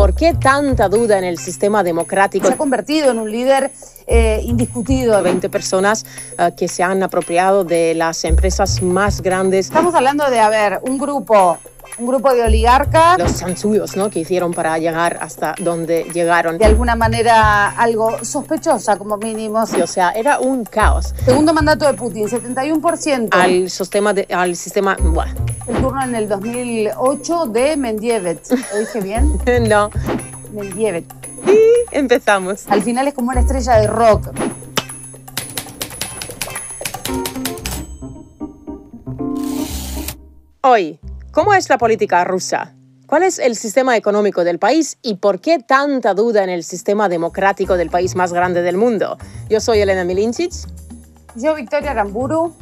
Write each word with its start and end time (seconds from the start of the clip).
por 0.00 0.14
qué 0.14 0.32
tanta 0.32 0.88
duda 0.88 1.18
en 1.18 1.24
el 1.24 1.36
sistema 1.36 1.82
democrático. 1.82 2.46
Se 2.46 2.54
ha 2.54 2.56
convertido 2.56 3.10
en 3.10 3.18
un 3.18 3.30
líder 3.30 3.70
eh, 4.06 4.40
indiscutido. 4.42 5.22
20 5.22 5.50
personas 5.50 6.06
uh, 6.38 6.56
que 6.56 6.68
se 6.68 6.82
han 6.82 7.02
apropiado 7.02 7.64
de 7.64 7.94
las 7.94 8.24
empresas 8.24 8.80
más 8.80 9.20
grandes. 9.20 9.66
Estamos 9.66 9.94
hablando 9.94 10.30
de, 10.30 10.40
a 10.40 10.48
ver, 10.48 10.80
un 10.84 10.96
grupo 10.96 11.58
un 11.98 12.06
grupo 12.06 12.32
de 12.32 12.42
oligarcas. 12.42 13.18
Los 13.18 13.38
chanchullos, 13.38 13.96
¿no? 13.96 14.10
Que 14.10 14.20
hicieron 14.20 14.52
para 14.52 14.78
llegar 14.78 15.18
hasta 15.20 15.54
donde 15.58 16.04
llegaron. 16.12 16.58
De 16.58 16.64
alguna 16.64 16.96
manera 16.96 17.70
algo 17.70 18.24
sospechosa, 18.24 18.96
como 18.96 19.16
mínimo. 19.16 19.66
Sí, 19.66 19.80
o 19.80 19.86
sea, 19.86 20.10
era 20.10 20.40
un 20.40 20.64
caos. 20.64 21.14
Segundo 21.24 21.52
mandato 21.52 21.86
de 21.86 21.94
Putin, 21.94 22.28
71%. 22.28 23.28
Al 23.32 23.70
sistema, 23.70 24.12
de, 24.12 24.26
al 24.32 24.56
sistema, 24.56 24.96
bueno. 25.00 25.34
El 25.66 25.76
turno 25.80 26.02
en 26.02 26.14
el 26.14 26.28
2008 26.28 27.46
de 27.46 27.76
Mendievet. 27.76 28.40
¿Lo 28.50 28.78
dije 28.78 29.00
bien? 29.00 29.38
no. 29.68 29.90
Mendievet. 30.52 31.04
Y 31.46 31.96
empezamos. 31.96 32.66
Al 32.68 32.82
final 32.82 33.08
es 33.08 33.14
como 33.14 33.30
una 33.30 33.40
estrella 33.40 33.76
de 33.76 33.86
rock. 33.86 34.30
Hoy, 40.62 41.00
¿cómo 41.32 41.54
es 41.54 41.68
la 41.68 41.78
política 41.78 42.24
rusa? 42.24 42.74
¿Cuál 43.06 43.24
es 43.24 43.38
el 43.38 43.56
sistema 43.56 43.96
económico 43.96 44.44
del 44.44 44.58
país 44.58 44.98
y 45.02 45.16
por 45.16 45.40
qué 45.40 45.58
tanta 45.58 46.14
duda 46.14 46.44
en 46.44 46.50
el 46.50 46.62
sistema 46.62 47.08
democrático 47.08 47.76
del 47.76 47.90
país 47.90 48.14
más 48.14 48.32
grande 48.32 48.62
del 48.62 48.76
mundo? 48.76 49.18
Yo 49.48 49.60
soy 49.60 49.80
Elena 49.80 50.04
Milinchich. 50.04 50.54
Yo, 51.34 51.54
Victoria 51.54 51.92
Ramburu. 51.92 52.54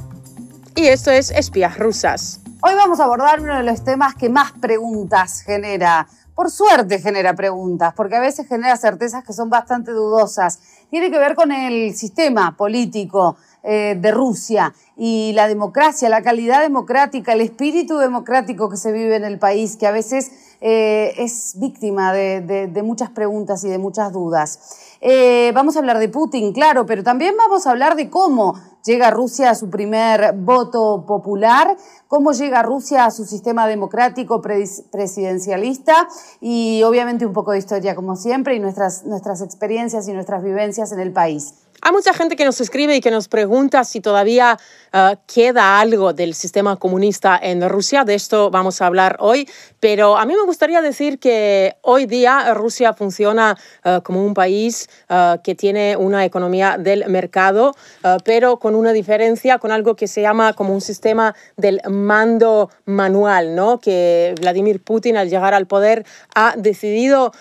Y 0.74 0.86
esto 0.86 1.10
es 1.10 1.30
Espías 1.30 1.78
Rusas. 1.78 2.40
Hoy 2.62 2.74
vamos 2.74 2.98
a 3.00 3.04
abordar 3.04 3.40
uno 3.40 3.56
de 3.56 3.62
los 3.62 3.84
temas 3.84 4.14
que 4.14 4.28
más 4.30 4.52
preguntas 4.52 5.42
genera. 5.42 6.08
Por 6.34 6.50
suerte 6.50 6.98
genera 6.98 7.34
preguntas, 7.34 7.92
porque 7.94 8.16
a 8.16 8.20
veces 8.20 8.48
genera 8.48 8.76
certezas 8.76 9.24
que 9.24 9.32
son 9.32 9.50
bastante 9.50 9.90
dudosas. 9.90 10.60
Tiene 10.90 11.10
que 11.10 11.18
ver 11.18 11.34
con 11.34 11.52
el 11.52 11.94
sistema 11.94 12.56
político 12.56 13.36
eh, 13.62 13.96
de 14.00 14.12
Rusia 14.12 14.72
y 14.96 15.32
la 15.34 15.48
democracia, 15.48 16.08
la 16.08 16.22
calidad 16.22 16.60
democrática, 16.60 17.32
el 17.32 17.40
espíritu 17.40 17.98
democrático 17.98 18.68
que 18.68 18.76
se 18.76 18.92
vive 18.92 19.16
en 19.16 19.24
el 19.24 19.38
país, 19.38 19.76
que 19.76 19.86
a 19.86 19.90
veces 19.90 20.30
eh, 20.60 21.14
es 21.18 21.54
víctima 21.58 22.12
de, 22.12 22.82
muchas 22.84 23.10
preguntas 23.10 23.62
y 23.64 23.68
de 23.68 23.78
muchas 23.78 24.12
dudas. 24.12 24.96
Eh, 25.00 25.52
vamos 25.54 25.76
a 25.76 25.80
hablar 25.80 25.98
de 25.98 26.08
Putin, 26.08 26.52
claro, 26.52 26.86
pero 26.86 27.02
también 27.02 27.36
vamos 27.36 27.66
a 27.66 27.70
hablar 27.70 27.96
de 27.96 28.10
cómo 28.10 28.54
llega 28.84 29.10
Rusia 29.10 29.50
a 29.50 29.54
su 29.54 29.70
primer 29.70 30.32
voto 30.34 31.04
popular, 31.06 31.76
cómo 32.08 32.32
llega 32.32 32.62
Rusia 32.62 33.04
a 33.04 33.10
su 33.10 33.24
sistema 33.24 33.66
democrático 33.66 34.40
presidencialista 34.40 36.08
y 36.40 36.82
obviamente 36.84 37.26
un 37.26 37.32
poco 37.32 37.52
de 37.52 37.58
historia 37.58 37.94
como 37.94 38.16
siempre 38.16 38.54
y 38.54 38.60
nuestras, 38.60 39.04
nuestras 39.04 39.42
experiencias 39.42 40.08
y 40.08 40.12
nuestras 40.12 40.42
vivencias 40.42 40.90
en 40.92 41.00
el 41.00 41.12
país. 41.12 41.54
Hay 41.80 41.92
mucha 41.92 42.12
gente 42.12 42.34
que 42.34 42.44
nos 42.44 42.60
escribe 42.60 42.96
y 42.96 43.00
que 43.00 43.12
nos 43.12 43.28
pregunta 43.28 43.84
si 43.84 44.00
todavía 44.00 44.58
uh, 44.92 45.14
queda 45.32 45.78
algo 45.78 46.12
del 46.12 46.34
sistema 46.34 46.74
comunista 46.74 47.38
en 47.40 47.66
Rusia. 47.68 48.02
De 48.02 48.14
esto 48.14 48.50
vamos 48.50 48.82
a 48.82 48.86
hablar 48.86 49.16
hoy. 49.20 49.48
Pero 49.78 50.16
a 50.16 50.26
mí 50.26 50.34
me 50.34 50.42
gustaría 50.44 50.82
decir 50.82 51.20
que 51.20 51.76
hoy 51.82 52.06
día 52.06 52.52
Rusia 52.54 52.94
funciona 52.94 53.56
uh, 53.84 54.02
como 54.02 54.26
un 54.26 54.34
país 54.34 54.88
uh, 55.08 55.40
que 55.44 55.54
tiene 55.54 55.96
una 55.96 56.24
economía 56.24 56.78
del 56.78 57.08
mercado, 57.08 57.74
pero 58.24 58.58
con 58.58 58.74
una 58.74 58.92
diferencia, 58.92 59.58
con 59.58 59.70
algo 59.70 59.94
que 59.94 60.08
se 60.08 60.20
llama 60.20 60.54
como 60.54 60.74
un 60.74 60.80
sistema 60.80 61.34
del 61.56 61.80
mando 61.88 62.70
manual, 62.86 63.54
¿no? 63.54 63.78
que 63.78 64.34
Vladimir 64.40 64.82
Putin 64.82 65.16
al 65.16 65.28
llegar 65.28 65.54
al 65.54 65.66
poder 65.66 66.04
ha 66.34 66.54
decidido 66.56 67.32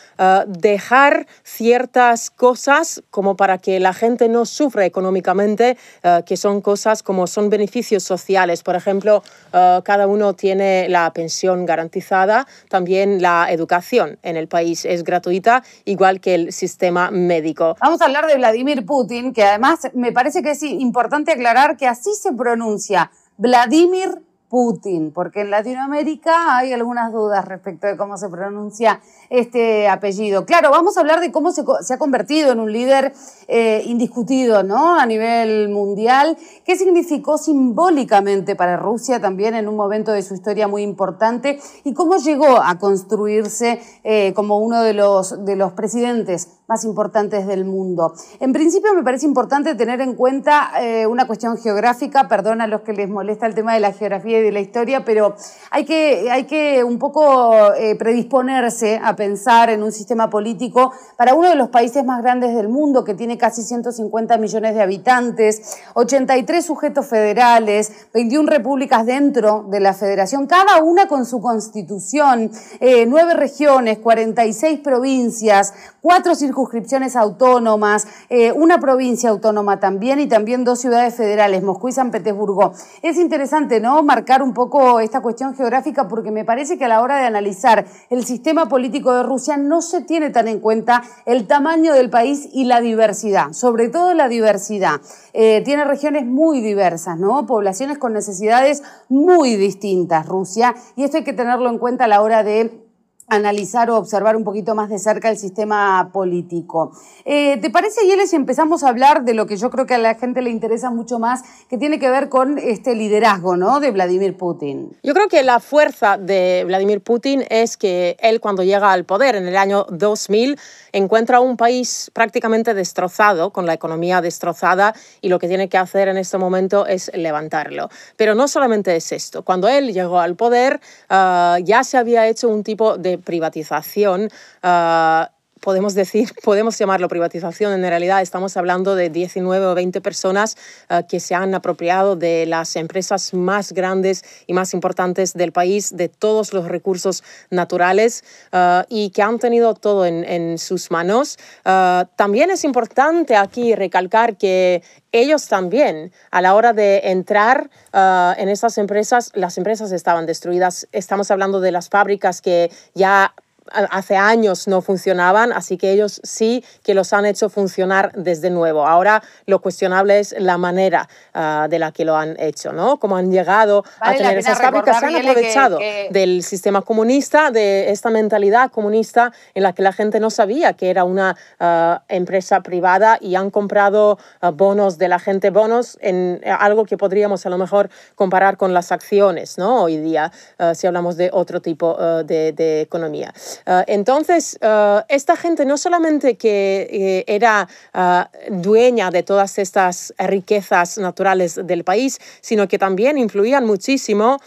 dejar 0.48 1.28
ciertas 1.44 2.30
cosas 2.30 3.04
como 3.10 3.36
para 3.36 3.58
que 3.58 3.80
la 3.80 3.94
gente 3.94 4.27
no 4.28 4.46
sufre 4.46 4.86
económicamente, 4.86 5.78
uh, 6.04 6.24
que 6.24 6.38
son 6.38 6.62
cosas 6.62 7.04
como 7.04 7.28
son 7.28 7.50
beneficios 7.50 8.04
sociales. 8.04 8.64
Por 8.64 8.76
ejemplo, 8.76 9.24
uh, 9.54 9.82
cada 9.84 10.08
uno 10.08 10.34
tiene 10.34 10.88
la 10.90 11.12
pensión 11.14 11.66
garantizada, 11.66 12.48
también 12.70 13.22
la 13.22 13.48
educación 13.52 14.20
en 14.24 14.38
el 14.38 14.48
país 14.48 14.86
es 14.86 15.04
gratuita, 15.04 15.64
igual 15.86 16.20
que 16.20 16.36
el 16.36 16.54
sistema 16.54 17.12
médico. 17.12 17.76
Vamos 17.82 18.02
a 18.02 18.06
hablar 18.06 18.28
de 18.28 18.36
Vladimir 18.36 18.86
Putin, 18.86 19.34
que 19.34 19.44
además 19.44 19.80
me 19.94 20.12
parece 20.12 20.42
que 20.42 20.52
es 20.52 20.64
importante 20.64 21.32
aclarar 21.32 21.78
que 21.78 21.88
así 21.88 22.14
se 22.14 22.34
pronuncia. 22.34 23.12
Vladimir 23.38 24.27
Putin, 24.50 25.12
porque 25.12 25.42
en 25.42 25.52
Latinoamérica 25.52 26.58
hay 26.58 26.72
algunas 26.72 27.12
dudas 27.12 27.44
respecto 27.46 27.88
de 27.88 27.98
cómo 27.98 28.18
se 28.18 28.30
pronuncia 28.30 29.02
este 29.30 29.90
apellido. 29.90 30.46
Claro, 30.46 30.72
vamos 30.72 30.96
a 30.96 31.02
hablar 31.02 31.20
de 31.20 31.32
cómo 31.34 31.52
se, 31.52 31.64
ha 31.64 31.98
convertido 31.98 32.54
en 32.54 32.62
un 32.62 32.72
líder 32.72 33.14
eh, 33.48 33.82
indiscutido 33.86 34.64
¿no? 34.64 34.98
a 34.98 35.06
nivel 35.06 35.68
mundial. 35.70 36.38
¿Qué 36.64 36.78
significó 36.78 37.38
simbólicamente 37.38 38.56
para 38.56 38.78
Rusia 38.78 39.20
también 39.20 39.54
en 39.54 39.68
un 39.68 39.76
momento 39.76 40.14
de 40.14 40.22
su 40.22 40.34
historia 40.34 40.68
muy 40.70 40.82
importante? 40.82 41.60
¿Y 41.84 41.94
cómo 41.94 42.16
llegó 42.16 42.62
a 42.62 42.78
construirse 42.80 43.82
eh, 44.04 44.34
como 44.34 44.60
uno 44.60 44.82
de 44.82 44.94
los, 44.94 45.44
de 45.44 45.58
los 45.58 45.74
presidentes 45.74 46.50
más 46.68 46.86
importantes 46.86 47.48
del 47.48 47.66
mundo? 47.66 48.14
En 48.40 48.54
principio 48.54 48.94
me 48.94 49.04
parece 49.04 49.26
importante 49.26 49.76
tener 49.76 50.00
en 50.00 50.16
cuenta 50.16 50.72
eh, 50.82 51.06
una 51.06 51.28
cuestión 51.28 51.58
geográfica, 51.58 52.30
perdón 52.30 52.62
a 52.62 52.68
los 52.68 52.82
que 52.82 52.94
les 52.94 53.10
molesta 53.10 53.46
el 53.46 53.56
tema 53.56 53.74
de 53.74 53.82
la 53.82 53.92
geografía 53.92 54.37
de 54.42 54.52
la 54.52 54.60
historia, 54.60 55.04
pero 55.06 55.36
hay 55.72 55.86
que, 55.86 56.30
hay 56.32 56.46
que 56.46 56.84
un 56.84 57.00
poco 57.00 57.74
eh, 57.74 57.96
predisponerse 57.96 59.00
a 59.04 59.16
pensar 59.16 59.70
en 59.70 59.84
un 59.84 59.92
sistema 59.92 60.30
político 60.30 60.92
para 61.18 61.34
uno 61.34 61.50
de 61.50 61.56
los 61.56 61.70
países 61.70 62.04
más 62.06 62.22
grandes 62.22 62.56
del 62.56 62.70
mundo, 62.70 63.04
que 63.04 63.14
tiene 63.14 63.38
casi 63.38 63.64
150 63.64 64.38
millones 64.38 64.76
de 64.76 64.82
habitantes, 64.82 65.78
83 65.94 66.66
sujetos 66.66 67.06
federales, 67.08 68.08
21 68.14 68.50
repúblicas 68.50 69.06
dentro 69.06 69.66
de 69.70 69.80
la 69.80 69.94
federación, 69.94 70.48
cada 70.48 70.82
una 70.82 71.08
con 71.08 71.26
su 71.26 71.42
constitución, 71.42 72.52
eh, 72.80 73.06
nueve 73.06 73.34
regiones, 73.34 74.00
46 74.00 74.80
provincias, 74.80 75.74
cuatro 76.02 76.36
circunscripciones 76.36 77.16
autónomas, 77.16 78.08
eh, 78.30 78.52
una 78.52 78.80
provincia 78.80 79.30
autónoma 79.30 79.80
también 79.80 80.20
y 80.20 80.28
también 80.28 80.64
dos 80.64 80.80
ciudades 80.80 81.16
federales, 81.16 81.64
Moscú 81.64 81.90
y 81.90 81.92
San 81.92 82.12
Petersburgo. 82.12 82.74
Es 83.02 83.18
interesante, 83.18 83.80
¿no? 83.80 84.04
Marcar 84.04 84.27
un 84.42 84.54
poco 84.54 85.00
esta 85.00 85.22
cuestión 85.22 85.56
geográfica 85.56 86.08
porque 86.08 86.32
me 86.32 86.44
parece 86.44 86.78
que 86.78 86.86
a 86.86 86.90
la 86.90 87.02
hora 87.02 87.18
de 87.18 87.26
analizar 87.26 87.86
el 88.10 88.26
sistema 88.26 88.68
político 88.68 89.14
de 89.14 89.24
Rusia 89.24 89.56
no 89.58 89.82
se 89.82 90.02
tiene 90.02 90.30
tan 90.30 90.48
en 90.48 90.60
cuenta 90.60 91.02
el 91.26 91.48
tamaño 91.48 91.94
del 91.94 92.10
país 92.10 92.50
y 92.52 92.66
la 92.66 92.82
diversidad, 92.82 93.54
sobre 93.54 93.90
todo 93.90 94.14
la 94.14 94.28
diversidad. 94.28 95.00
Eh, 95.34 95.62
tiene 95.64 95.86
regiones 95.86 96.26
muy 96.26 96.62
diversas, 96.62 97.18
¿no? 97.18 97.46
Poblaciones 97.46 97.98
con 97.98 98.14
necesidades 98.14 98.84
muy 99.08 99.56
distintas, 99.56 100.26
Rusia, 100.26 100.76
y 100.96 101.04
esto 101.04 101.18
hay 101.18 101.24
que 101.24 101.34
tenerlo 101.34 101.70
en 101.70 101.78
cuenta 101.78 102.06
a 102.06 102.08
la 102.08 102.22
hora 102.22 102.44
de 102.44 102.87
analizar 103.28 103.90
o 103.90 103.98
observar 103.98 104.36
un 104.38 104.44
poquito 104.44 104.74
más 104.74 104.90
de 104.90 105.00
cerca 105.00 105.30
el 105.30 105.38
sistema 105.38 106.10
político. 106.14 106.92
Eh, 107.26 107.58
¿Te 107.58 107.70
parece, 107.70 108.06
Yeles, 108.08 108.30
si 108.30 108.38
empezamos 108.38 108.84
a 108.84 108.90
hablar 108.90 109.26
de 109.26 109.34
lo 109.34 109.46
que 109.48 109.58
yo 109.58 109.70
creo 109.70 109.86
que 109.86 109.96
a 109.96 109.98
la 109.98 110.16
gente 110.16 110.42
le 110.42 110.50
interesa 110.50 110.90
mucho 110.90 111.20
más, 111.20 111.44
que 111.70 111.78
tiene 111.78 112.00
que 112.00 112.10
ver 112.10 112.30
con 112.30 112.58
este 112.58 112.96
liderazgo 112.96 113.58
¿no? 113.58 113.82
de 113.82 113.92
Vladimir 113.92 114.38
Putin? 114.38 114.96
Yo 115.04 115.14
creo 115.14 115.28
que 115.28 115.44
la 115.44 115.60
fuerza 115.60 116.18
de 116.18 116.64
Vladimir 116.66 117.02
Putin 117.02 117.44
es 117.50 117.76
que 117.76 118.16
él 118.22 118.40
cuando 118.40 118.64
llega 118.64 118.94
al 118.94 119.04
poder 119.04 119.36
en 119.36 119.48
el 119.48 119.58
año 119.58 119.86
2000 119.90 120.58
encuentra 120.94 121.42
un 121.42 121.58
país 121.58 122.10
prácticamente 122.14 122.74
destrozado, 122.74 123.52
con 123.52 123.66
la 123.66 123.74
economía 123.74 124.22
destrozada, 124.22 124.96
y 125.20 125.28
lo 125.28 125.38
que 125.38 125.50
tiene 125.50 125.68
que 125.68 125.78
hacer 125.78 126.08
en 126.08 126.18
este 126.18 126.38
momento 126.38 126.86
es 126.88 127.12
levantarlo. 127.14 127.90
Pero 128.16 128.36
no 128.36 128.48
solamente 128.48 128.96
es 128.96 129.12
esto. 129.12 129.44
Cuando 129.44 129.68
él 129.68 129.94
llegó 129.94 130.20
al 130.20 130.36
poder, 130.36 130.80
uh, 131.10 131.58
ya 131.64 131.84
se 131.84 131.98
había 131.98 132.28
hecho 132.28 132.48
un 132.48 132.64
tipo 132.64 132.98
de 132.98 133.17
privatización. 133.24 134.30
Uh, 134.64 135.37
podemos 135.62 135.94
decir, 135.94 136.32
podemos 136.44 136.78
llamarlo 136.78 137.08
privatización, 137.08 137.74
en 137.74 137.82
realidad 137.82 138.22
estamos 138.22 138.58
hablando 138.58 138.96
de 138.96 139.10
19 139.10 139.66
o 139.66 139.76
20 139.76 140.02
personas 140.02 140.58
uh, 140.90 141.06
que 141.08 141.20
se 141.20 141.36
han 141.36 141.54
apropiado 141.56 142.16
de 142.16 142.46
las 142.46 142.76
empresas 142.76 143.34
más 143.34 143.72
grandes 143.74 144.24
y 144.46 144.54
más 144.54 144.74
importantes 144.74 145.34
del 145.34 145.52
país, 145.52 145.96
de 145.96 146.10
todos 146.10 146.54
los 146.54 146.68
recursos 146.68 147.24
naturales 147.50 148.24
uh, 148.54 148.84
y 148.90 149.10
que 149.12 149.22
han 149.22 149.40
tenido 149.40 149.74
todo 149.74 150.06
en, 150.06 150.24
en 150.24 150.58
sus 150.58 150.92
manos. 150.92 151.38
Uh, 151.66 152.06
también 152.16 152.52
es 152.52 152.64
importante 152.64 153.36
aquí 153.36 153.76
recalcar 153.76 154.38
que 154.38 154.84
ellos 155.12 155.48
también, 155.48 156.12
a 156.32 156.42
la 156.42 156.54
hora 156.54 156.74
de 156.74 157.00
entrar 157.06 157.70
en 157.94 158.50
esas 158.50 158.78
empresas, 158.78 159.32
las 159.34 159.58
empresas 159.58 159.92
estaban 159.92 160.26
destruidas. 160.26 160.88
Estamos 160.92 161.32
hablando 161.32 161.60
de 161.60 161.72
las 161.72 161.90
fábricas 161.90 162.42
que 162.42 162.70
ya 162.94 163.34
hace 163.72 164.16
años 164.16 164.68
no 164.68 164.82
funcionaban, 164.82 165.52
así 165.52 165.78
que 165.78 165.92
ellos 165.92 166.22
sí 166.24 166.64
que 166.84 166.94
los 166.94 167.14
han 167.14 167.26
hecho 167.26 167.50
funcionar 167.50 168.12
desde 168.14 168.50
nuevo. 168.50 168.86
Ahora 168.86 169.24
lo 169.46 169.62
cuestionable 169.62 170.20
es 170.20 170.36
la 170.38 170.58
manera 170.58 171.08
ah, 171.34 171.68
de 171.70 171.80
la 171.80 171.92
que 171.92 172.06
lo 172.06 172.16
han 172.16 172.40
hecho, 172.40 172.74
¿no? 172.74 172.98
Cómo 172.98 173.18
han 173.18 173.32
llegado 173.32 173.84
a 174.00 174.14
tener 174.14 174.38
esas 174.38 174.60
fábricas, 174.60 175.00
se 175.00 175.06
han 175.06 175.16
aprovechado 175.16 175.80
del 176.10 176.44
sistema 176.44 176.82
comunista, 176.82 177.52
de 177.52 177.92
esta 177.92 178.10
mentalidad 178.10 178.72
comunista 178.72 179.32
en 179.54 179.64
la 179.64 179.74
que 179.74 179.82
la 179.82 179.94
gente 179.94 180.20
no 180.20 180.30
sabía 180.30 180.74
que 180.74 180.90
era 180.90 181.04
una 181.04 181.36
ah, 181.60 182.04
empresa 182.08 182.62
privada 182.62 183.18
y 183.22 183.36
han 183.36 183.52
comprado 183.52 184.18
ah, 184.42 184.52
bonos 184.52 184.98
de 184.98 185.08
la 185.08 185.20
gente, 185.20 185.50
bonos 185.50 185.98
en 186.02 186.42
algo 186.60 186.86
que 186.86 186.98
podríamos 186.98 187.46
a 187.46 187.50
lo 187.50 187.58
mejor 187.58 187.90
comparar 188.16 188.58
con 188.58 188.74
las 188.74 188.92
acciones, 188.92 189.58
¿no? 189.58 189.84
Hoy 189.84 189.98
día, 189.98 190.32
si 190.74 190.88
hablamos 190.88 191.18
de 191.18 191.30
otro 191.32 191.62
tipo 191.62 191.96
de, 192.24 192.52
de 192.52 192.82
economía. 192.82 193.34
Ah, 193.66 193.84
entonces, 193.88 194.58
ah, 194.62 195.06
esta 195.10 195.36
gente 195.36 195.66
no 195.66 195.78
solamente 195.78 196.36
que 196.36 196.88
eh, 196.92 197.24
era 197.28 197.68
ah, 197.94 198.30
dueña 198.50 199.12
de 199.12 199.24
todas 199.24 199.58
estas 199.58 200.14
riquezas 200.18 200.98
naturales 200.98 201.60
del 201.64 201.84
país, 201.84 202.20
sino 202.42 202.68
que 202.68 202.78
también 202.78 203.18
influían 203.18 203.66
muchísimo 203.66 204.40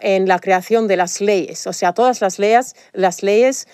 en 0.00 0.28
la 0.28 0.38
creación 0.38 0.86
de 0.86 0.96
las 0.96 1.20
leyes. 1.20 1.66
O 1.66 1.72
sea, 1.72 1.92
todas 1.92 2.20
las 2.20 2.38
leyes, 2.38 2.76
las 2.92 3.22
leyes 3.22 3.66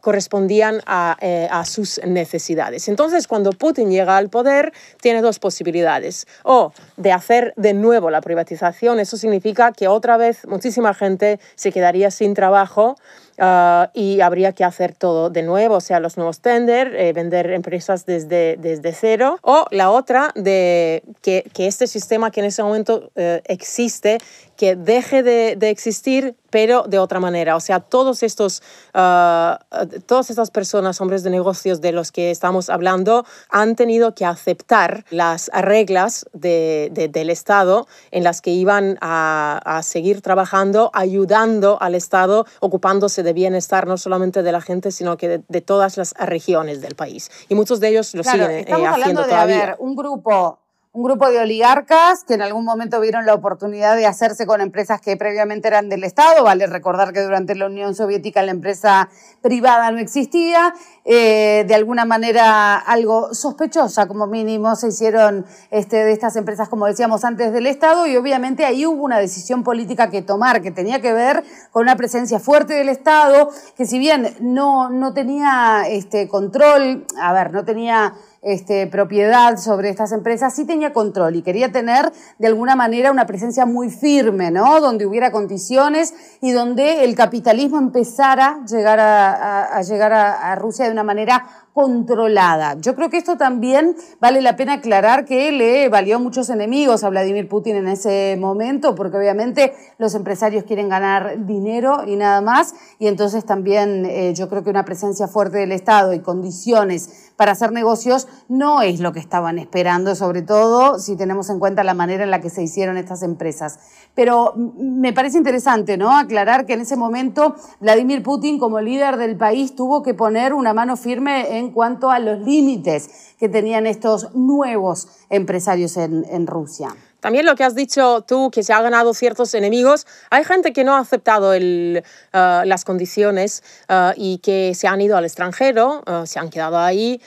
correspondían 0.00 0.82
a, 0.86 1.16
eh, 1.20 1.48
a 1.50 1.64
sus 1.64 2.00
necesidades. 2.04 2.88
Entonces, 2.88 3.26
cuando 3.26 3.50
Putin 3.52 3.90
llega 3.90 4.16
al 4.16 4.28
poder, 4.28 4.72
tiene 5.00 5.22
dos 5.22 5.38
posibilidades. 5.38 6.26
O 6.42 6.72
de 6.96 7.12
hacer 7.12 7.54
de 7.56 7.74
nuevo 7.74 8.10
la 8.10 8.20
privatización, 8.20 9.00
eso 9.00 9.16
significa 9.16 9.72
que 9.72 9.88
otra 9.88 10.16
vez 10.16 10.46
muchísima 10.46 10.94
gente 10.94 11.40
se 11.54 11.72
quedaría 11.72 12.10
sin 12.10 12.34
trabajo. 12.34 12.96
Ah, 13.40 13.90
y 13.94 14.20
habría 14.20 14.52
que 14.52 14.64
hacer 14.64 14.94
todo 14.94 15.30
de 15.30 15.42
nuevo, 15.42 15.76
o 15.76 15.80
sea, 15.80 16.00
los 16.00 16.16
nuevos 16.16 16.40
tender, 16.40 16.94
eh, 16.96 17.12
vender 17.12 17.52
empresas 17.52 18.04
desde, 18.04 18.56
desde 18.56 18.92
cero. 18.92 19.38
O 19.42 19.66
la 19.70 19.90
otra, 19.90 20.32
de 20.34 21.04
que, 21.22 21.48
que 21.52 21.68
este 21.68 21.86
sistema 21.86 22.32
que 22.32 22.40
en 22.40 22.46
ese 22.46 22.64
momento 22.64 23.10
eh, 23.14 23.40
existe, 23.46 24.18
que 24.58 24.74
deje 24.74 25.22
de, 25.22 25.54
de, 25.56 25.70
existir, 25.70 26.34
pero 26.50 26.82
de 26.82 26.98
otra 26.98 27.20
manera. 27.20 27.54
O 27.54 27.60
sea, 27.60 27.78
todos 27.78 28.24
estos, 28.24 28.60
ah, 28.92 29.60
todas 30.04 30.30
estas 30.30 30.50
personas, 30.50 31.00
hombres 31.00 31.22
de 31.22 31.30
negocios 31.30 31.80
de 31.80 31.92
los 31.92 32.10
que 32.10 32.32
estamos 32.32 32.68
hablando, 32.68 33.24
han 33.50 33.76
tenido 33.76 34.16
que 34.16 34.24
aceptar 34.24 35.04
las 35.10 35.48
reglas 35.54 36.26
de, 36.32 36.90
del 37.12 37.30
Estado 37.30 37.86
en 38.10 38.24
las 38.24 38.40
que 38.42 38.50
iban 38.50 38.98
a, 39.00 39.60
a 39.64 39.84
seguir 39.84 40.22
trabajando, 40.22 40.90
ayudando 40.92 41.78
al 41.80 41.94
Estado, 41.94 42.44
ocupándose 42.58 43.22
de 43.22 43.32
bienestar 43.32 43.86
no 43.86 43.96
solamente 43.96 44.42
de 44.42 44.50
la 44.50 44.60
gente, 44.60 44.90
sino 44.90 45.16
que 45.16 45.40
de, 45.46 45.60
todas 45.60 45.96
las 45.96 46.14
regiones 46.18 46.80
del 46.80 46.96
país. 46.96 47.30
Y 47.48 47.54
muchos 47.54 47.78
de 47.78 47.90
ellos 47.90 48.12
lo 48.12 48.24
siguen 48.24 48.50
eh, 48.50 48.60
estamos 48.60 48.88
haciendo 48.88 49.22
de, 49.22 49.28
todavía. 49.28 49.76
un 49.78 49.94
grupo 49.94 50.58
un 50.98 51.04
grupo 51.04 51.30
de 51.30 51.38
oligarcas 51.38 52.24
que 52.24 52.34
en 52.34 52.42
algún 52.42 52.64
momento 52.64 53.00
vieron 53.00 53.24
la 53.24 53.32
oportunidad 53.32 53.94
de 53.94 54.04
hacerse 54.04 54.46
con 54.46 54.60
empresas 54.60 55.00
que 55.00 55.16
previamente 55.16 55.68
eran 55.68 55.88
del 55.88 56.02
Estado. 56.02 56.42
Vale 56.42 56.66
recordar 56.66 57.12
que 57.12 57.22
durante 57.22 57.54
la 57.54 57.66
Unión 57.66 57.94
Soviética 57.94 58.42
la 58.42 58.50
empresa 58.50 59.08
privada 59.40 59.92
no 59.92 60.00
existía. 60.00 60.74
Eh, 61.04 61.64
de 61.68 61.74
alguna 61.76 62.04
manera 62.04 62.74
algo 62.76 63.32
sospechosa, 63.32 64.08
como 64.08 64.26
mínimo, 64.26 64.74
se 64.74 64.88
hicieron 64.88 65.46
este, 65.70 65.98
de 65.98 66.10
estas 66.10 66.34
empresas, 66.34 66.68
como 66.68 66.86
decíamos 66.86 67.24
antes, 67.24 67.52
del 67.52 67.68
Estado. 67.68 68.08
Y 68.08 68.16
obviamente 68.16 68.64
ahí 68.64 68.84
hubo 68.84 69.04
una 69.04 69.20
decisión 69.20 69.62
política 69.62 70.10
que 70.10 70.22
tomar, 70.22 70.62
que 70.62 70.72
tenía 70.72 71.00
que 71.00 71.12
ver 71.12 71.44
con 71.70 71.82
una 71.82 71.94
presencia 71.94 72.40
fuerte 72.40 72.74
del 72.74 72.88
Estado, 72.88 73.50
que 73.76 73.86
si 73.86 74.00
bien 74.00 74.34
no, 74.40 74.90
no 74.90 75.14
tenía 75.14 75.84
este, 75.88 76.26
control, 76.26 77.06
a 77.22 77.32
ver, 77.32 77.52
no 77.52 77.64
tenía 77.64 78.14
este, 78.42 78.86
propiedad 78.86 79.56
sobre 79.56 79.90
estas 79.90 80.12
empresas, 80.12 80.54
sí 80.54 80.64
tenía 80.64 80.92
control 80.92 81.36
y 81.36 81.42
quería 81.42 81.72
tener 81.72 82.12
de 82.38 82.46
alguna 82.46 82.76
manera 82.76 83.10
una 83.10 83.26
presencia 83.26 83.66
muy 83.66 83.90
firme, 83.90 84.50
¿no? 84.50 84.80
Donde 84.80 85.06
hubiera 85.06 85.32
condiciones 85.32 86.14
y 86.40 86.52
donde 86.52 87.04
el 87.04 87.14
capitalismo 87.14 87.78
empezara 87.78 88.60
llegar 88.68 89.00
a, 89.00 89.80
llegar 89.82 90.12
a 90.12 90.54
Rusia 90.54 90.86
de 90.86 90.92
una 90.92 91.04
manera 91.04 91.67
controlada. 91.78 92.76
Yo 92.80 92.96
creo 92.96 93.08
que 93.08 93.18
esto 93.18 93.36
también 93.36 93.94
vale 94.20 94.42
la 94.42 94.56
pena 94.56 94.72
aclarar 94.72 95.24
que 95.24 95.52
le 95.52 95.88
valió 95.88 96.18
muchos 96.18 96.50
enemigos 96.50 97.04
a 97.04 97.08
Vladimir 97.08 97.48
Putin 97.48 97.76
en 97.76 97.86
ese 97.86 98.36
momento, 98.36 98.96
porque 98.96 99.16
obviamente 99.16 99.72
los 99.96 100.16
empresarios 100.16 100.64
quieren 100.64 100.88
ganar 100.88 101.46
dinero 101.46 102.02
y 102.04 102.16
nada 102.16 102.40
más, 102.40 102.74
y 102.98 103.06
entonces 103.06 103.44
también 103.44 104.06
eh, 104.06 104.34
yo 104.34 104.48
creo 104.48 104.64
que 104.64 104.70
una 104.70 104.84
presencia 104.84 105.28
fuerte 105.28 105.58
del 105.58 105.70
Estado 105.70 106.14
y 106.14 106.18
condiciones 106.18 107.28
para 107.36 107.52
hacer 107.52 107.70
negocios 107.70 108.26
no 108.48 108.82
es 108.82 108.98
lo 108.98 109.12
que 109.12 109.20
estaban 109.20 109.60
esperando, 109.60 110.16
sobre 110.16 110.42
todo 110.42 110.98
si 110.98 111.14
tenemos 111.14 111.48
en 111.48 111.60
cuenta 111.60 111.84
la 111.84 111.94
manera 111.94 112.24
en 112.24 112.32
la 112.32 112.40
que 112.40 112.50
se 112.50 112.64
hicieron 112.64 112.96
estas 112.96 113.22
empresas. 113.22 113.78
Pero 114.16 114.54
me 114.56 115.12
parece 115.12 115.38
interesante, 115.38 115.96
¿no? 115.96 116.10
Aclarar 116.10 116.66
que 116.66 116.72
en 116.72 116.80
ese 116.80 116.96
momento 116.96 117.54
Vladimir 117.78 118.24
Putin, 118.24 118.58
como 118.58 118.80
líder 118.80 119.16
del 119.16 119.36
país, 119.36 119.76
tuvo 119.76 120.02
que 120.02 120.14
poner 120.14 120.52
una 120.52 120.74
mano 120.74 120.96
firme 120.96 121.58
en 121.58 121.67
cuanto 121.72 122.10
a 122.10 122.18
los 122.18 122.40
límites 122.40 123.34
que 123.38 123.48
tenían 123.48 123.86
estos 123.86 124.34
nuevos 124.34 125.08
empresarios 125.30 125.96
en, 125.96 126.24
en 126.30 126.46
Rusia. 126.46 126.94
También 127.20 127.46
lo 127.46 127.56
que 127.56 127.64
has 127.64 127.74
dicho 127.74 128.22
tú, 128.22 128.50
que 128.52 128.62
se 128.62 128.72
ha 128.72 128.80
ganado 128.80 129.12
ciertos 129.12 129.52
enemigos, 129.54 130.06
hay 130.30 130.44
gente 130.44 130.72
que 130.72 130.84
no 130.84 130.94
ha 130.94 131.00
aceptado 131.00 131.52
el, 131.52 132.04
uh, 132.32 132.64
las 132.64 132.84
condiciones 132.84 133.64
uh, 133.88 134.12
y 134.16 134.38
que 134.38 134.72
se 134.76 134.86
han 134.86 135.00
ido 135.00 135.16
al 135.16 135.24
extranjero, 135.24 136.04
uh, 136.06 136.26
se 136.26 136.38
han 136.38 136.48
quedado 136.48 136.78
ahí, 136.78 137.20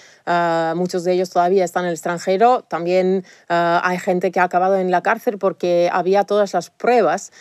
muchos 0.75 1.03
de 1.03 1.11
ellos 1.11 1.29
todavía 1.29 1.65
están 1.65 1.83
en 1.83 1.89
el 1.89 1.95
extranjero, 1.95 2.61
también 2.61 3.25
hay 3.49 3.97
gente 3.97 4.31
que 4.31 4.39
ha 4.39 4.43
acabado 4.43 4.77
en 4.77 4.89
la 4.89 5.01
cárcel 5.01 5.37
porque 5.37 5.89
había 5.91 6.23
todas 6.23 6.53
las 6.53 6.69
pruebas 6.69 7.33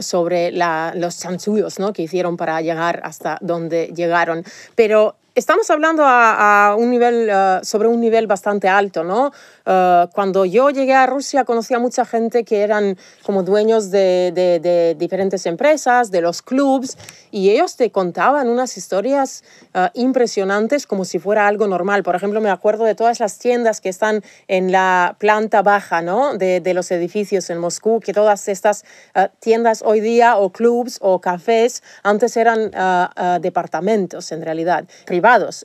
sobre 0.00 0.50
los 0.50 1.20
chanchullos 1.20 1.78
¿no? 1.78 1.92
que 1.92 2.02
hicieron 2.02 2.36
para 2.36 2.60
llegar 2.62 3.00
hasta 3.04 3.38
donde 3.42 3.92
llegaron. 3.94 4.42
Pero 4.74 5.14
estamos 5.40 5.70
hablando 5.70 6.02
a, 6.04 6.76
un 6.78 6.90
nivel, 6.90 7.28
eh, 7.30 7.60
sobre 7.62 7.88
un 7.88 7.98
nivel 7.98 8.26
bastante 8.26 8.68
alto, 8.68 9.02
¿no? 9.04 9.32
Eh, 9.64 10.06
cuando 10.12 10.44
yo 10.44 10.68
llegué 10.68 10.92
a 10.92 11.06
Rusia 11.06 11.44
conocí 11.44 11.72
a 11.72 11.78
mucha 11.78 12.04
gente 12.04 12.44
que 12.44 12.60
eran 12.60 12.98
como 13.22 13.42
dueños 13.42 13.90
de, 13.90 14.32
de, 14.34 14.94
diferentes 14.98 15.46
empresas, 15.46 16.10
de 16.10 16.20
los 16.20 16.42
clubs, 16.42 16.98
y 17.30 17.50
ellos 17.50 17.76
te 17.76 17.90
contaban 17.90 18.48
unas 18.48 18.76
historias 18.76 19.42
eh, 19.72 19.88
impresionantes 19.94 20.86
como 20.86 21.06
si 21.06 21.18
fuera 21.18 21.46
algo 21.46 21.66
normal. 21.66 22.02
Por 22.02 22.14
ejemplo, 22.14 22.42
me 22.42 22.50
acuerdo 22.50 22.84
de 22.84 22.94
todas 22.94 23.18
las 23.18 23.38
tiendas 23.38 23.80
que 23.80 23.88
están 23.88 24.22
en 24.46 24.72
la 24.72 25.16
planta 25.18 25.62
baja, 25.62 26.02
¿no? 26.02 26.36
De, 26.36 26.60
de 26.60 26.74
los 26.74 26.90
edificios 26.90 27.48
en 27.48 27.58
Moscú, 27.58 28.00
que 28.00 28.12
todas 28.12 28.46
estas 28.48 28.84
tiendas 29.38 29.82
hoy 29.86 30.00
día 30.00 30.36
o 30.36 30.50
clubs 30.50 30.98
o 31.00 31.20
cafés 31.20 31.82
antes 32.02 32.36
eran 32.36 32.70
departamentos 33.40 34.32
en 34.32 34.42
realidad 34.42 34.84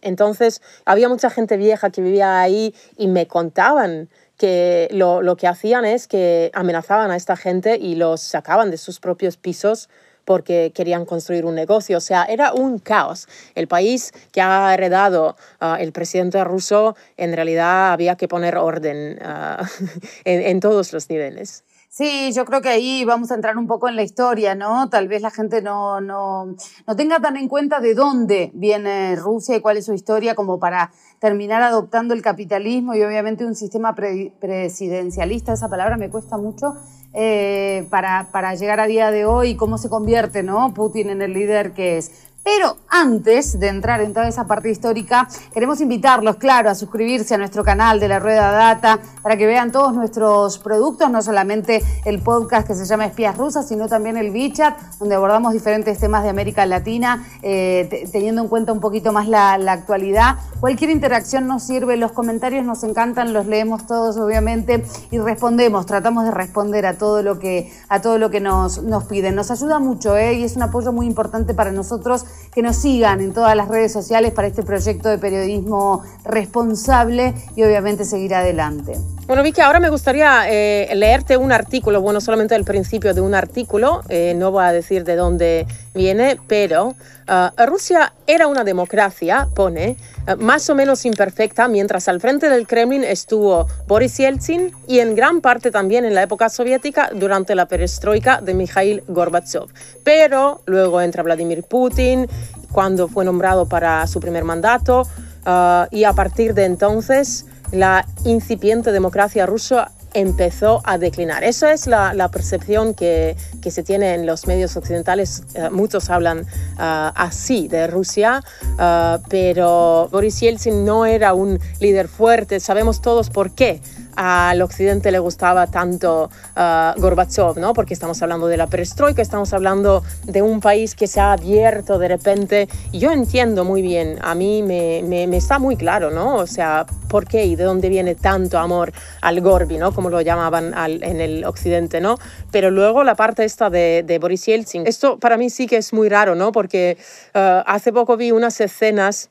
entonces, 0.01 0.61
había 0.85 1.09
mucha 1.09 1.29
gente 1.29 1.57
vieja 1.57 1.89
que 1.89 2.01
vivía 2.01 2.41
ahí 2.41 2.73
y 2.97 3.07
me 3.07 3.27
contaban 3.27 4.09
que 4.37 4.87
lo, 4.91 5.35
que 5.37 5.47
hacían 5.47 5.85
es 5.85 6.07
que 6.07 6.51
amenazaban 6.53 7.11
a 7.11 7.15
esta 7.15 7.37
gente 7.37 7.77
y 7.77 7.95
los 7.95 8.21
sacaban 8.21 8.69
de 8.71 8.77
sus 8.77 8.99
propios 8.99 9.37
pisos 9.37 9.89
porque 10.25 10.71
querían 10.73 11.05
construir 11.05 11.45
un 11.45 11.55
negocio. 11.55 11.97
O 11.97 12.01
sea, 12.01 12.23
era 12.25 12.51
un 12.51 12.79
caos. 12.79 13.27
El 13.53 13.67
país 13.67 14.11
que 14.31 14.41
ha 14.41 14.73
heredado 14.73 15.37
uh, 15.61 15.75
el 15.79 15.91
presidente 15.91 16.43
ruso, 16.43 16.95
en 17.15 17.33
realidad 17.35 17.93
había 17.93 18.15
que 18.15 18.27
poner 18.27 18.57
orden 18.57 19.19
en, 20.25 20.41
en 20.41 20.59
todos 20.59 20.91
los 20.93 21.09
niveles. 21.09 21.63
Sí, 21.97 22.33
yo 22.33 22.43
creo 22.43 22.59
que 22.59 22.67
ahí 22.67 23.05
vamos 23.05 23.31
a 23.31 23.35
entrar 23.35 23.57
un 23.57 23.67
poco 23.67 23.87
en 23.87 23.95
la 23.95 24.03
historia, 24.03 24.53
¿no? 24.53 24.89
Tal 24.89 25.07
vez 25.07 25.21
la 25.21 25.31
gente 25.31 25.61
no, 25.61 26.01
no, 26.01 26.53
no 26.85 26.95
tenga 26.97 27.21
tan 27.21 27.37
en 27.37 27.47
cuenta 27.47 27.79
de 27.79 27.93
dónde 27.93 28.51
viene 28.53 29.15
Rusia 29.15 29.55
y 29.55 29.61
cuál 29.61 29.77
es 29.77 29.85
su 29.85 29.93
historia 29.93 30.35
como 30.35 30.59
para 30.59 30.91
terminar 31.19 31.61
adoptando 31.61 32.13
el 32.13 32.21
capitalismo 32.21 32.95
y 32.95 33.01
obviamente 33.01 33.45
un 33.45 33.55
sistema 33.55 33.95
presidencialista, 33.95 35.53
esa 35.53 35.69
palabra 35.69 35.95
me 35.95 36.09
cuesta 36.09 36.35
mucho, 36.35 36.73
eh, 37.13 37.87
para, 37.89 38.27
para 38.29 38.55
llegar 38.55 38.81
a 38.81 38.87
día 38.87 39.09
de 39.09 39.23
hoy 39.23 39.51
y 39.51 39.55
cómo 39.55 39.77
se 39.77 39.87
convierte, 39.87 40.43
¿no? 40.43 40.73
Putin 40.73 41.11
en 41.11 41.21
el 41.21 41.31
líder 41.31 41.71
que 41.71 41.97
es. 41.99 42.11
Pero 42.45 42.77
antes 42.89 43.59
de 43.59 43.69
entrar 43.69 44.01
en 44.01 44.13
toda 44.13 44.27
esa 44.27 44.45
parte 44.45 44.69
histórica, 44.69 45.27
queremos 45.51 45.81
invitarlos, 45.81 46.35
claro, 46.35 46.69
a 46.69 46.75
suscribirse 46.75 47.33
a 47.33 47.39
nuestro 47.39 47.63
canal 47.63 47.99
de 47.99 48.07
la 48.07 48.19
Rueda 48.19 48.51
Data 48.51 48.99
para 49.23 49.35
que 49.35 49.47
vean 49.47 49.71
todos 49.71 49.95
nuestros 49.95 50.59
productos, 50.59 51.09
no 51.09 51.23
solamente 51.23 51.83
el 52.05 52.21
podcast 52.21 52.67
que 52.67 52.75
se 52.75 52.85
llama 52.85 53.07
Espías 53.07 53.35
Rusas, 53.35 53.67
sino 53.67 53.87
también 53.87 54.15
el 54.15 54.29
WeChat, 54.29 54.77
donde 54.99 55.15
abordamos 55.15 55.53
diferentes 55.53 55.97
temas 55.97 56.21
de 56.21 56.29
América 56.29 56.67
Latina, 56.67 57.25
eh, 57.41 58.07
teniendo 58.11 58.43
en 58.43 58.47
cuenta 58.47 58.71
un 58.73 58.79
poquito 58.79 59.11
más 59.11 59.27
la, 59.27 59.53
actualidad. 59.53 60.35
Cualquier 60.59 60.91
interacción 60.91 61.47
nos 61.47 61.63
sirve, 61.63 61.97
los 61.97 62.11
comentarios 62.11 62.63
nos 62.63 62.83
encantan, 62.83 63.33
los 63.33 63.47
leemos 63.47 63.87
todos, 63.87 64.17
obviamente, 64.17 64.85
y 65.09 65.17
respondemos, 65.17 65.87
tratamos 65.87 66.25
de 66.25 66.31
responder 66.31 66.85
a 66.85 66.99
todo 66.99 67.23
lo 67.23 67.39
que, 67.39 67.73
a 67.89 68.01
todo 68.01 68.19
lo 68.19 68.29
que 68.29 68.39
nos, 68.39 68.83
nos 68.83 69.05
piden. 69.05 69.33
Nos 69.33 69.49
ayuda 69.49 69.79
mucho, 69.79 70.15
¿eh? 70.15 70.35
y 70.35 70.43
es 70.43 70.55
un 70.55 70.61
apoyo 70.61 70.91
muy 70.91 71.07
importante 71.07 71.55
para 71.55 71.71
nosotros 71.71 72.23
que 72.53 72.61
nos 72.61 72.77
sigan 72.77 73.19
en 73.19 73.33
todas 73.33 73.55
las 73.55 73.67
redes 73.67 73.91
sociales 73.91 74.31
para 74.31 74.47
este 74.47 74.63
proyecto 74.63 75.09
de 75.09 75.17
periodismo 75.17 76.03
responsable 76.23 77.33
y 77.55 77.63
obviamente 77.63 78.05
seguir 78.05 78.33
adelante. 78.33 78.93
Bueno, 79.27 79.43
Vicky, 79.43 79.61
ahora 79.61 79.79
me 79.79 79.89
gustaría 79.89 80.49
eh, 80.49 80.89
leerte 80.95 81.35
un 81.35 81.51
artículo, 81.51 81.99
bueno, 82.01 82.21
solamente 82.21 82.55
el 82.55 82.63
principio 82.63 83.13
de 83.13 83.21
un 83.21 83.35
artículo, 83.35 84.01
eh, 84.07 84.33
no 84.35 84.51
voy 84.51 84.63
a 84.63 84.71
decir 84.71 85.03
de 85.03 85.15
dónde 85.15 85.67
viene, 85.95 86.39
pero 86.47 86.89
uh, 86.89 87.65
Rusia 87.65 88.13
era 88.27 88.47
una 88.47 88.63
democracia, 88.63 89.47
pone, 89.55 89.97
uh, 90.27 90.35
más 90.35 90.69
o 90.69 90.75
menos 90.75 91.05
imperfecta, 91.05 91.67
mientras 91.67 92.07
al 92.07 92.21
frente 92.21 92.49
del 92.49 92.67
Kremlin 92.67 93.03
estuvo 93.03 93.67
Boris 93.87 94.17
Yeltsin 94.17 94.71
y 94.87 94.99
en 94.99 95.15
gran 95.15 95.41
parte 95.41 95.71
también 95.71 96.05
en 96.05 96.13
la 96.13 96.23
época 96.23 96.49
soviética 96.49 97.09
durante 97.13 97.55
la 97.55 97.67
perestroika 97.67 98.41
de 98.41 98.53
Mikhail 98.53 99.03
Gorbachev. 99.07 99.65
Pero 100.03 100.61
luego 100.65 101.01
entra 101.01 101.23
Vladimir 101.23 101.63
Putin 101.63 102.27
cuando 102.71 103.07
fue 103.07 103.25
nombrado 103.25 103.65
para 103.67 104.05
su 104.05 104.19
primer 104.19 104.43
mandato 104.43 105.07
uh, 105.47 105.85
y 105.89 106.03
a 106.03 106.13
partir 106.13 106.53
de 106.53 106.65
entonces 106.65 107.45
la 107.71 108.05
incipiente 108.25 108.91
democracia 108.91 109.45
rusa 109.45 109.91
empezó 110.15 110.81
a 110.85 110.97
declinar. 110.97 111.43
Esa 111.43 111.73
es 111.73 111.85
la, 111.87 112.29
percepción 112.31 112.93
que, 112.93 113.35
se 113.69 113.83
tiene 113.83 114.13
en 114.13 114.25
los 114.25 114.47
medios 114.47 114.75
occidentales. 114.77 115.43
Eh, 115.53 115.69
muchos 115.69 116.09
hablan 116.09 116.45
ah, 116.77 117.11
así 117.15 117.67
de 117.67 117.87
Rusia, 117.87 118.41
ah, 118.79 119.19
pero 119.29 120.07
Boris 120.11 120.39
Yeltsin 120.39 120.85
no 120.85 121.05
era 121.05 121.33
un 121.33 121.59
líder 121.79 122.07
fuerte. 122.07 122.59
Sabemos 122.59 123.01
todos 123.01 123.29
por 123.29 123.51
qué 123.51 123.81
al 124.15 124.61
occidente 124.61 125.11
le 125.11 125.19
gustaba 125.19 125.67
tanto 125.67 126.29
uh, 126.55 126.99
Gorbachev, 126.99 127.57
¿no? 127.57 127.73
Porque 127.73 127.93
estamos 127.93 128.21
hablando 128.21 128.47
de 128.47 128.57
la 128.57 128.67
perestroika, 128.67 129.21
estamos 129.21 129.53
hablando 129.53 130.03
de 130.23 130.41
un 130.41 130.59
país 130.59 130.95
que 130.95 131.07
se 131.07 131.19
ha 131.19 131.33
abierto 131.33 131.99
de 131.99 132.07
repente. 132.07 132.67
Yo 132.93 133.11
entiendo 133.11 133.65
muy 133.65 133.81
bien, 133.81 134.17
a 134.21 134.35
mí 134.35 134.63
me, 134.63 135.23
está 135.35 135.59
muy 135.59 135.75
claro, 135.75 136.11
¿no? 136.11 136.35
O 136.35 136.47
sea, 136.47 136.85
¿por 137.09 137.27
qué 137.27 137.45
y 137.45 137.55
de 137.55 137.63
dónde 137.63 137.89
viene 137.89 138.15
tanto 138.15 138.57
amor 138.57 138.91
al 139.21 139.41
Gorbi, 139.41 139.77
¿no? 139.77 139.93
Como 139.93 140.09
lo 140.09 140.21
llamaban 140.21 140.73
en 140.75 141.21
el 141.21 141.45
occidente, 141.45 142.01
¿no? 142.01 142.17
Pero 142.51 142.71
luego 142.71 143.03
la 143.03 143.15
parte 143.15 143.43
esta 143.43 143.69
de, 143.69 144.03
de, 144.05 144.19
Boris 144.19 144.45
Yeltsin, 144.45 144.87
esto 144.87 145.19
para 145.19 145.37
mí 145.37 145.49
sí 145.49 145.67
que 145.67 145.77
es 145.77 145.93
muy 145.93 146.09
raro, 146.09 146.35
¿no? 146.35 146.51
Porque 146.51 146.97
uh, 147.33 147.63
hace 147.65 147.91
poco 147.91 148.17
vi 148.17 148.31
unas 148.31 148.59
escenas 148.61 149.29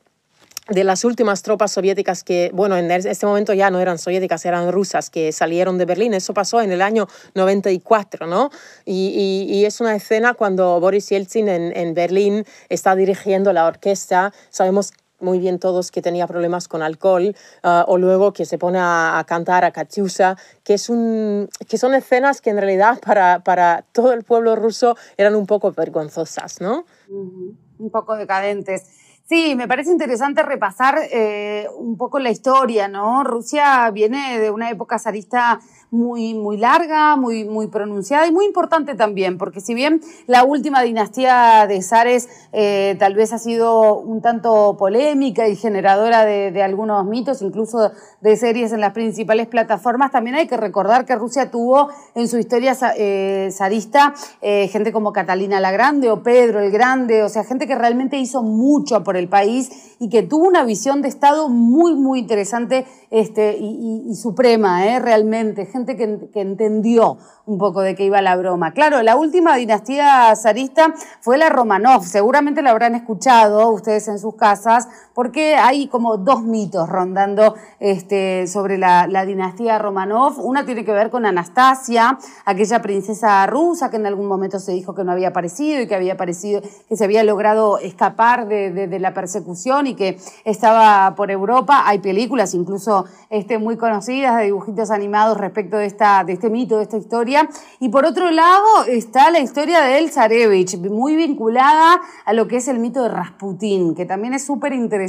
de 0.67 0.83
las 0.83 1.03
últimas 1.05 1.43
tropas 1.43 1.71
soviéticas 1.71 2.23
que, 2.23 2.49
bueno, 2.53 2.75
en 2.75 2.89
este 2.89 3.25
momento 3.25 3.53
ya 3.53 3.69
no 3.69 3.79
eran 3.79 3.99
soviéticas, 3.99 4.45
eran 4.45 4.71
rusas, 4.71 5.09
que 5.09 5.31
salieron 5.31 5.77
de 5.77 5.85
Berlín. 5.85 6.13
Eso 6.13 6.33
pasó 6.33 6.61
en 6.61 6.71
el 6.71 6.81
año 6.81 7.07
94, 7.35 8.25
¿no? 8.25 8.49
Y, 8.83 9.45
y, 9.47 9.65
es 9.65 9.79
una 9.79 9.95
escena 9.95 10.33
cuando 10.33 10.79
Boris 10.79 11.09
Yeltsin 11.09 11.49
en, 11.49 11.75
en, 11.75 11.93
Berlín 11.93 12.45
está 12.69 12.95
dirigiendo 12.95 13.53
la 13.53 13.65
orquesta. 13.65 14.33
Sabemos 14.49 14.91
muy 15.19 15.39
bien 15.39 15.59
todos 15.59 15.91
que 15.91 16.01
tenía 16.01 16.27
problemas 16.27 16.67
con 16.67 16.81
alcohol, 16.81 17.35
ah, 17.63 17.85
o 17.87 17.97
luego 17.97 18.33
que 18.33 18.45
se 18.45 18.57
pone 18.57 18.79
a, 18.81 19.23
cantar 19.27 19.65
a 19.65 19.71
Katyusha, 19.71 20.35
que, 20.63 20.73
es 20.73 20.89
un, 20.89 21.49
que 21.67 21.77
son 21.77 21.93
escenas 21.93 22.41
que 22.41 22.49
en 22.49 22.57
realidad 22.57 22.99
para, 23.05 23.39
para 23.43 23.85
todo 23.91 24.13
el 24.13 24.23
pueblo 24.23 24.55
ruso 24.55 24.97
eran 25.17 25.35
un 25.35 25.45
poco 25.45 25.71
vergonzosas, 25.71 26.59
¿no? 26.59 26.85
Un 27.07 27.89
poco 27.91 28.15
decadentes. 28.15 29.04
Sí, 29.27 29.55
me 29.55 29.67
parece 29.67 29.89
interesante 29.89 30.43
repasar 30.43 30.99
eh, 31.11 31.67
un 31.75 31.97
poco 31.97 32.19
la 32.19 32.29
historia, 32.29 32.87
¿no? 32.87 33.23
Rusia 33.23 33.89
viene 33.89 34.39
de 34.39 34.51
una 34.51 34.69
época 34.69 34.99
zarista 34.99 35.59
muy, 35.91 36.33
muy 36.33 36.57
larga, 36.57 37.15
muy, 37.15 37.45
muy 37.45 37.67
pronunciada 37.67 38.27
y 38.27 38.31
muy 38.31 38.45
importante 38.45 38.95
también, 38.95 39.37
porque 39.37 39.61
si 39.61 39.73
bien 39.73 40.01
la 40.27 40.43
última 40.43 40.81
dinastía 40.81 41.65
de 41.67 41.81
zares 41.81 42.27
eh, 42.53 42.95
tal 42.99 43.15
vez 43.15 43.33
ha 43.33 43.39
sido 43.39 43.97
un 43.99 44.21
tanto 44.21 44.75
polémica 44.77 45.47
y 45.47 45.55
generadora 45.55 46.25
de, 46.25 46.63
algunos 46.63 47.05
mitos, 47.05 47.41
incluso 47.41 47.91
de 48.21 48.37
series 48.37 48.71
en 48.71 48.81
las 48.81 48.93
principales 48.93 49.47
plataformas, 49.47 50.11
también 50.11 50.35
hay 50.35 50.47
que 50.47 50.57
recordar 50.57 51.05
que 51.05 51.15
Rusia 51.15 51.51
tuvo 51.51 51.89
en 52.15 52.27
su 52.27 52.37
historia 52.37 52.75
eh, 52.97 53.49
zarista 53.51 54.13
eh, 54.41 54.67
gente 54.69 54.91
como 54.91 55.13
Catalina 55.13 55.59
la 55.59 55.71
Grande 55.71 56.09
o 56.09 56.23
Pedro 56.23 56.59
el 56.59 56.71
Grande, 56.71 57.23
o 57.23 57.29
sea, 57.29 57.43
gente 57.43 57.67
que 57.67 57.75
realmente 57.75 58.17
hizo 58.17 58.41
mucho 58.41 59.03
por 59.03 59.17
el 59.17 59.29
país 59.29 59.95
y 59.99 60.09
que 60.09 60.23
tuvo 60.23 60.47
una 60.47 60.63
visión 60.63 61.01
de 61.01 61.07
Estado 61.07 61.49
muy, 61.49 61.95
muy 61.95 62.19
interesante 62.19 62.85
este, 63.11 63.57
y, 63.57 64.03
y, 64.09 64.15
suprema, 64.15 64.85
¿eh? 64.87 64.99
realmente, 64.99 65.65
gente 65.75 65.97
que, 65.97 66.39
entendió 66.39 67.17
un 67.45 67.57
poco 67.57 67.81
de 67.81 67.95
qué 67.95 68.05
iba 68.05 68.21
la 68.21 68.37
broma. 68.37 68.71
Claro, 68.71 69.01
la 69.03 69.17
última 69.17 69.57
dinastía 69.57 70.33
zarista 70.37 70.93
fue 71.19 71.37
la 71.37 71.49
Romanov, 71.49 72.05
seguramente 72.05 72.61
la 72.61 72.71
habrán 72.71 72.95
escuchado 72.95 73.69
ustedes 73.71 74.07
en 74.07 74.17
sus 74.17 74.35
casas, 74.35 74.87
porque 75.15 75.55
hay 75.55 75.87
como 75.87 76.17
dos 76.17 76.43
mitos 76.43 76.89
rondando 76.89 77.55
este, 77.79 78.47
sobre 78.47 78.77
la, 78.77 79.07
dinastía 79.25 79.79
Romanov. 79.79 80.45
Una 80.45 80.65
tiene 80.65 80.83
que 80.83 80.91
ver 80.91 81.09
con 81.09 81.25
Anastasia, 81.25 82.19
aquella 82.43 82.81
princesa 82.81 83.47
rusa 83.47 83.89
que 83.89 83.95
en 83.95 84.05
algún 84.05 84.27
momento 84.27 84.59
se 84.59 84.73
dijo 84.73 84.93
que 84.93 85.05
no 85.05 85.13
había 85.13 85.29
aparecido 85.29 85.81
y 85.81 85.87
que 85.87 85.95
había 85.95 86.13
aparecido, 86.13 86.61
que 86.89 86.97
se 86.97 87.05
había 87.05 87.23
logrado 87.23 87.79
escapar 87.79 88.47
de, 88.47 88.99
la 88.99 89.13
persecución 89.13 89.87
y 89.87 89.95
que 89.95 90.17
estaba 90.43 91.15
por 91.15 91.31
Europa. 91.31 91.83
Hay 91.85 91.99
películas 91.99 92.53
incluso 92.53 93.05
este, 93.29 93.57
muy 93.57 93.77
conocidas 93.77 94.37
de 94.37 94.45
dibujitos 94.45 94.91
animados 94.91 95.37
respecto 95.37 95.77
de, 95.77 95.85
este 95.85 96.49
mito, 96.49 96.77
de 96.77 96.83
esta 96.83 96.97
historia. 96.97 97.49
Y 97.79 97.87
por 97.87 98.05
otro 98.05 98.31
lado 98.31 98.65
está 98.87 99.31
la 99.31 99.39
historia 99.39 99.81
de 99.81 99.97
El 99.97 100.11
Zarevich, 100.11 100.77
muy 100.77 101.15
vinculada 101.15 102.01
a 102.25 102.33
lo 102.33 102.49
que 102.49 102.57
es 102.57 102.67
el 102.67 102.79
mito 102.79 103.01
de 103.01 103.09
Rasputín, 103.09 103.95
que 103.95 104.05
también 104.05 104.33
es 104.33 104.45
súper 104.45 104.73
interesante. 104.73 105.04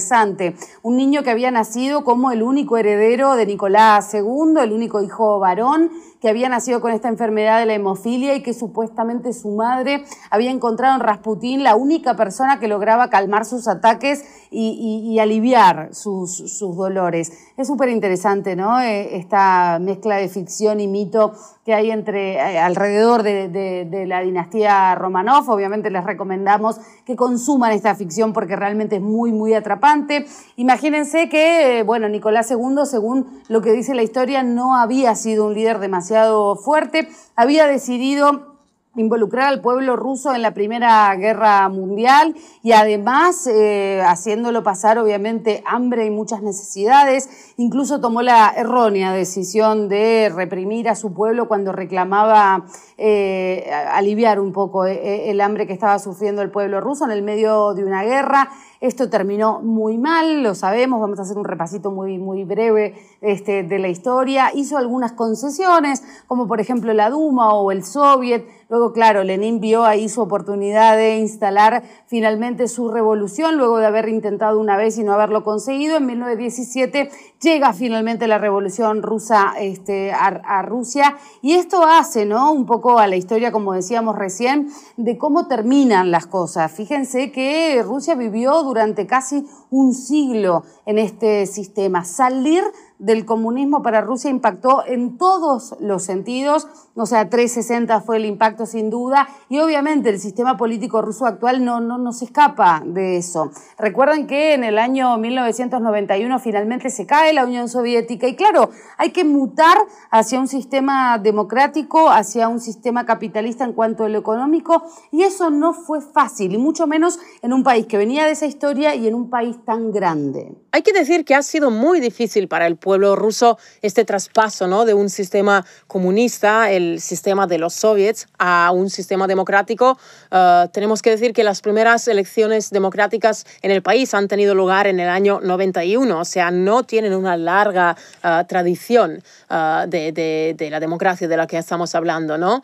Un 0.83 0.97
niño 0.97 1.23
que 1.23 1.31
había 1.31 1.51
nacido 1.51 2.05
como 2.05 2.31
el 2.31 2.43
único 2.43 2.77
heredero 2.77 3.35
de 3.35 3.47
Nicolás 3.47 4.13
II, 4.15 4.61
el 4.63 4.73
único 4.73 5.03
hijo 5.03 5.39
varón, 5.39 5.91
que 6.21 6.29
había 6.29 6.49
nacido 6.49 6.81
con 6.81 6.93
esta 6.93 7.09
enfermedad 7.09 7.61
de 7.61 7.67
la 7.67 7.75
hemofilia 7.75 8.35
y 8.35 8.43
que 8.43 8.55
supuestamente 8.55 9.33
su 9.33 9.51
madre 9.51 10.05
había 10.31 10.51
encontrado 10.51 10.95
en 10.97 11.01
Rasputín 11.01 11.63
la 11.63 11.77
única 11.77 12.17
persona 12.17 12.59
que 12.59 12.69
lograba 12.69 13.11
calmar 13.11 13.45
sus 13.45 13.69
ataques 13.69 14.25
y, 14.51 15.19
aliviar 15.19 15.95
sus, 15.95 16.37
sus, 16.37 16.77
dolores. 16.77 17.33
Es 17.57 17.67
súper 17.67 17.89
interesante, 17.89 18.57
¿no? 18.57 18.81
Eh, 18.81 19.17
esta 19.17 19.79
mezcla 19.81 20.17
de 20.17 20.29
ficción 20.29 20.81
y 20.81 20.89
mito 20.89 21.33
que 21.67 21.75
hay 21.75 21.91
entre, 21.91 22.35
eh, 22.35 22.61
alrededor 22.61 23.25
de, 23.25 23.49
de, 23.49 24.07
la 24.07 24.21
dinastía 24.21 24.95
Romanov. 24.95 25.51
Obviamente 25.51 25.91
les 25.91 26.05
recomendamos 26.05 26.79
que 27.05 27.17
consuman 27.17 27.73
esta 27.73 27.97
ficción 27.97 28.33
porque 28.33 28.55
realmente 28.55 28.97
es 28.97 29.03
muy, 29.03 29.33
muy 29.33 29.53
atrapante. 29.53 30.27
Imagínense 30.55 31.29
que, 31.29 31.83
bueno, 31.85 32.09
Nicolás 32.09 32.53
II, 32.53 32.85
según 32.85 33.43
lo 33.49 33.63
que 33.63 33.73
dice 33.73 33.97
la 33.97 34.05
historia, 34.05 34.45
no 34.45 34.77
había 34.77 35.17
sido 35.17 35.47
un 35.47 35.55
líder 35.55 35.81
demasiado 35.81 36.55
fuerte, 36.55 37.09
había 37.35 37.67
decidido 37.67 38.56
involucrar 38.97 39.49
al 39.49 39.61
pueblo 39.61 39.97
ruso 39.97 40.35
en 40.35 40.43
la 40.43 40.53
Primera 40.53 41.15
Guerra 41.17 41.69
Mundial 41.69 42.35
y 42.63 42.73
además 42.73 43.47
eh, 43.47 44.03
haciéndolo 44.07 44.63
pasar 44.63 44.99
obviamente 44.99 45.63
hambre 45.67 46.07
y 46.07 46.11
muchas 46.11 46.43
necesidades. 46.43 47.55
Incluso 47.57 48.01
tomó 48.01 48.23
la 48.23 48.53
errónea 48.57 49.13
decisión 49.13 49.89
de 49.89 50.33
reprimir 50.35 50.89
a 50.89 50.95
su 50.95 51.13
pueblo 51.13 51.49
cuando 51.49 51.73
reclamaba 51.73 52.65
eh, 52.99 53.71
aliviar 53.93 54.41
un 54.41 54.53
poco 54.53 54.87
eh, 54.87 55.31
el 55.31 55.41
hambre 55.41 55.67
que 55.67 55.73
estaba 55.73 55.99
sufriendo 55.99 56.43
el 56.43 56.51
pueblo 56.51 56.81
ruso 56.81 57.05
en 57.05 57.11
el 57.11 57.23
medio 57.23 57.75
de 57.75 57.85
una 57.85 58.03
guerra. 58.05 58.49
Esto 58.81 59.09
terminó 59.09 59.61
muy 59.63 59.97
mal, 59.97 60.43
lo 60.43 60.55
sabemos, 60.55 61.01
vamos 61.01 61.19
a 61.19 61.23
hacer 61.23 61.39
un 61.39 61.45
repasito 61.45 61.91
muy, 61.91 62.19
muy 62.19 62.45
breve 62.45 62.95
este, 63.23 63.63
de 63.63 63.79
la 63.79 63.89
historia. 63.89 64.51
Hizo 64.55 64.77
algunas 64.77 65.13
concesiones, 65.13 66.03
como 66.27 66.47
por 66.47 66.61
ejemplo 66.61 66.93
la 66.93 67.11
Duma 67.11 67.55
o 67.55 67.71
el 67.73 67.85
Soviet. 67.85 68.45
Luego, 68.69 68.93
claro, 68.93 69.23
Lenin 69.23 69.61
vio 69.61 69.85
ahí 69.85 70.09
su 70.09 70.21
oportunidad 70.21 70.97
de 70.97 71.19
instalar 71.19 71.85
finalmente 72.07 72.67
su 72.67 72.91
revolución, 72.91 73.57
luego 73.57 73.79
de 73.79 73.87
haber 73.87 74.09
intentado 74.09 74.59
una 74.59 74.77
vez 74.77 74.99
y 74.99 75.05
no 75.05 75.13
haberlo 75.13 75.45
conseguido. 75.45 75.99
En 75.99 76.07
1917 76.07 77.09
llega 77.41 77.73
finalmente 77.73 78.27
la 78.27 78.39
revolución 78.39 79.03
rusa 79.03 79.53
este, 79.61 80.11
a, 80.13 80.27
a 80.27 80.63
Rusia 80.63 81.17
y 81.43 81.53
esto 81.53 81.85
hace, 81.85 82.27
¿no? 82.27 82.51
Un 82.51 82.67
poco 82.67 82.99
a 82.99 83.07
la 83.07 83.15
historia, 83.15 83.53
como 83.53 83.73
decíamos 83.73 84.17
recién, 84.17 84.69
de 84.97 85.17
cómo 85.17 85.47
terminan 85.47 86.11
las 86.11 86.27
cosas. 86.27 86.73
Fíjense 86.73 87.31
que 87.31 87.81
Rusia 87.85 88.17
vivió 88.17 88.65
durante 88.65 89.07
casi 89.07 89.47
un 89.71 89.95
siglo 89.95 90.65
en 90.87 90.99
este 90.99 91.47
sistema. 91.47 92.05
Salir 92.05 92.65
del 92.99 93.25
comunismo 93.25 93.83
para 93.83 94.01
Rusia 94.01 94.31
impactó 94.31 94.85
en 94.87 95.19
todos 95.19 95.77
los 95.81 96.03
sentidos, 96.03 96.67
o 96.95 97.07
sea, 97.07 97.29
360 97.29 98.01
fue 98.01 98.17
el 98.17 98.25
impacto 98.25 98.67
sin 98.67 98.91
duda, 98.91 99.29
y 99.49 99.59
obviamente 99.59 100.09
el 100.09 100.19
sistema 100.19 100.57
político 100.57 101.03
ruso 101.03 101.27
actual 101.27 101.65
no, 101.65 101.81
no, 101.81 101.99
no 101.99 102.13
se 102.13 102.27
escapa 102.27 102.83
de 102.85 103.19
eso. 103.19 103.51
Recuerden 103.79 104.27
que 104.27 104.55
en 104.55 104.65
el 104.65 104.79
año 104.79 105.17
1991 105.19 106.39
finalmente 106.39 106.91
se 106.91 107.07
cae 107.07 107.33
la 107.33 107.45
Unión 107.45 107.69
Soviética, 107.69 108.29
y 108.29 108.37
claro, 108.37 108.71
hay 108.97 109.11
que 109.11 109.25
mutar 109.25 109.77
hacia 110.11 110.41
un 110.41 110.49
sistema 110.49 111.19
democrático, 111.19 112.11
hacia 112.11 112.49
un 112.49 112.61
sistema 112.61 113.05
capitalista 113.05 113.65
en 113.65 113.73
cuanto 113.73 114.05
a 114.05 114.09
lo 114.09 114.19
económico, 114.19 114.83
y 115.13 115.23
eso 115.23 115.51
no 115.51 115.75
fue 115.75 116.01
fácil, 116.01 116.55
y 116.55 116.59
mucho 116.59 116.87
menos 116.87 117.19
en 117.43 117.53
un 117.53 117.63
país 117.63 117.87
que 117.87 117.99
venía 117.99 118.25
de 118.25 118.33
esa 118.33 118.47
historia 118.47 118.95
y 118.95 119.07
en 119.07 119.15
un 119.15 119.29
país 119.29 119.57
tan 119.65 119.93
grande. 119.93 120.57
Hay 120.73 120.83
que 120.83 120.93
decir 120.93 121.25
que 121.25 121.35
ha 121.35 121.43
sido 121.43 121.71
muy 121.71 122.01
difícil 122.01 122.49
para 122.49 122.67
el 122.67 122.77
pueblo 122.87 123.17
ruso 123.17 123.59
este 123.83 124.05
traspaso 124.05 124.69
¿no? 124.69 124.85
de 124.85 124.95
un 124.95 125.11
sistema 125.11 125.67
comunista, 125.89 126.71
el 126.71 127.01
sistema 127.01 127.49
de 127.49 127.59
los 127.59 127.75
soviets, 127.75 128.29
a 128.39 128.71
un 128.73 128.91
sistema 128.91 129.27
democrático. 129.27 129.99
Uh, 130.31 130.69
tenemos 130.69 131.03
que 131.03 131.11
decir 131.11 131.33
que 131.33 131.43
las 131.43 131.63
primeras 131.63 132.07
elecciones 132.07 132.71
democráticas 132.71 133.45
en 133.63 133.73
el 133.73 133.83
país 133.83 134.15
han 134.15 134.29
tenido 134.29 134.55
lugar 134.55 134.87
en 134.87 135.01
el 135.01 135.09
año 135.09 135.41
91, 135.43 136.21
o 136.21 136.25
sea, 136.25 136.53
no 136.53 136.85
tienen 136.85 137.13
una 137.13 137.37
larga 137.37 137.97
uh, 138.23 138.45
tradición 138.47 139.21
uh, 139.51 139.89
de, 139.89 140.13
de, 140.13 140.55
de, 140.57 140.71
la 140.71 140.79
democracia 140.79 141.27
de 141.27 141.37
la 141.37 141.49
que 141.49 141.59
estamos 141.59 141.93
hablando. 141.97 142.39
¿no? 142.39 142.63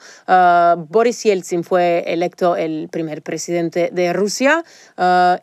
Boris 0.89 1.25
Yeltsin 1.25 1.65
fue 1.65 2.05
electo 2.07 2.55
el 2.55 2.89
primer 2.93 3.23
presidente 3.23 3.91
de 3.93 4.13
Rusia 4.13 4.63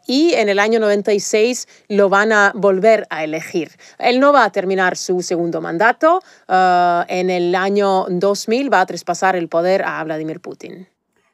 y 0.06 0.34
en 0.36 0.48
el 0.48 0.60
año 0.60 0.80
96 0.80 1.68
lo 1.90 2.08
van 2.08 2.32
a 2.32 2.54
volver 2.56 3.08
a 3.10 3.26
elegir. 3.26 3.72
Él 3.98 4.22
no 4.22 4.32
va 4.32 4.46
a 4.46 4.52
terminar 4.52 4.69
su 4.96 5.22
segundo 5.22 5.62
mandato. 5.62 6.22
Uh, 6.48 7.04
en 7.08 7.30
el 7.30 7.56
año 7.56 8.06
2000 8.10 8.72
va 8.72 8.82
a 8.82 8.86
traspasar 8.86 9.36
el 9.36 9.48
poder 9.48 9.84
a 9.84 10.04
Vladimir 10.04 10.40
Putin. 10.40 10.88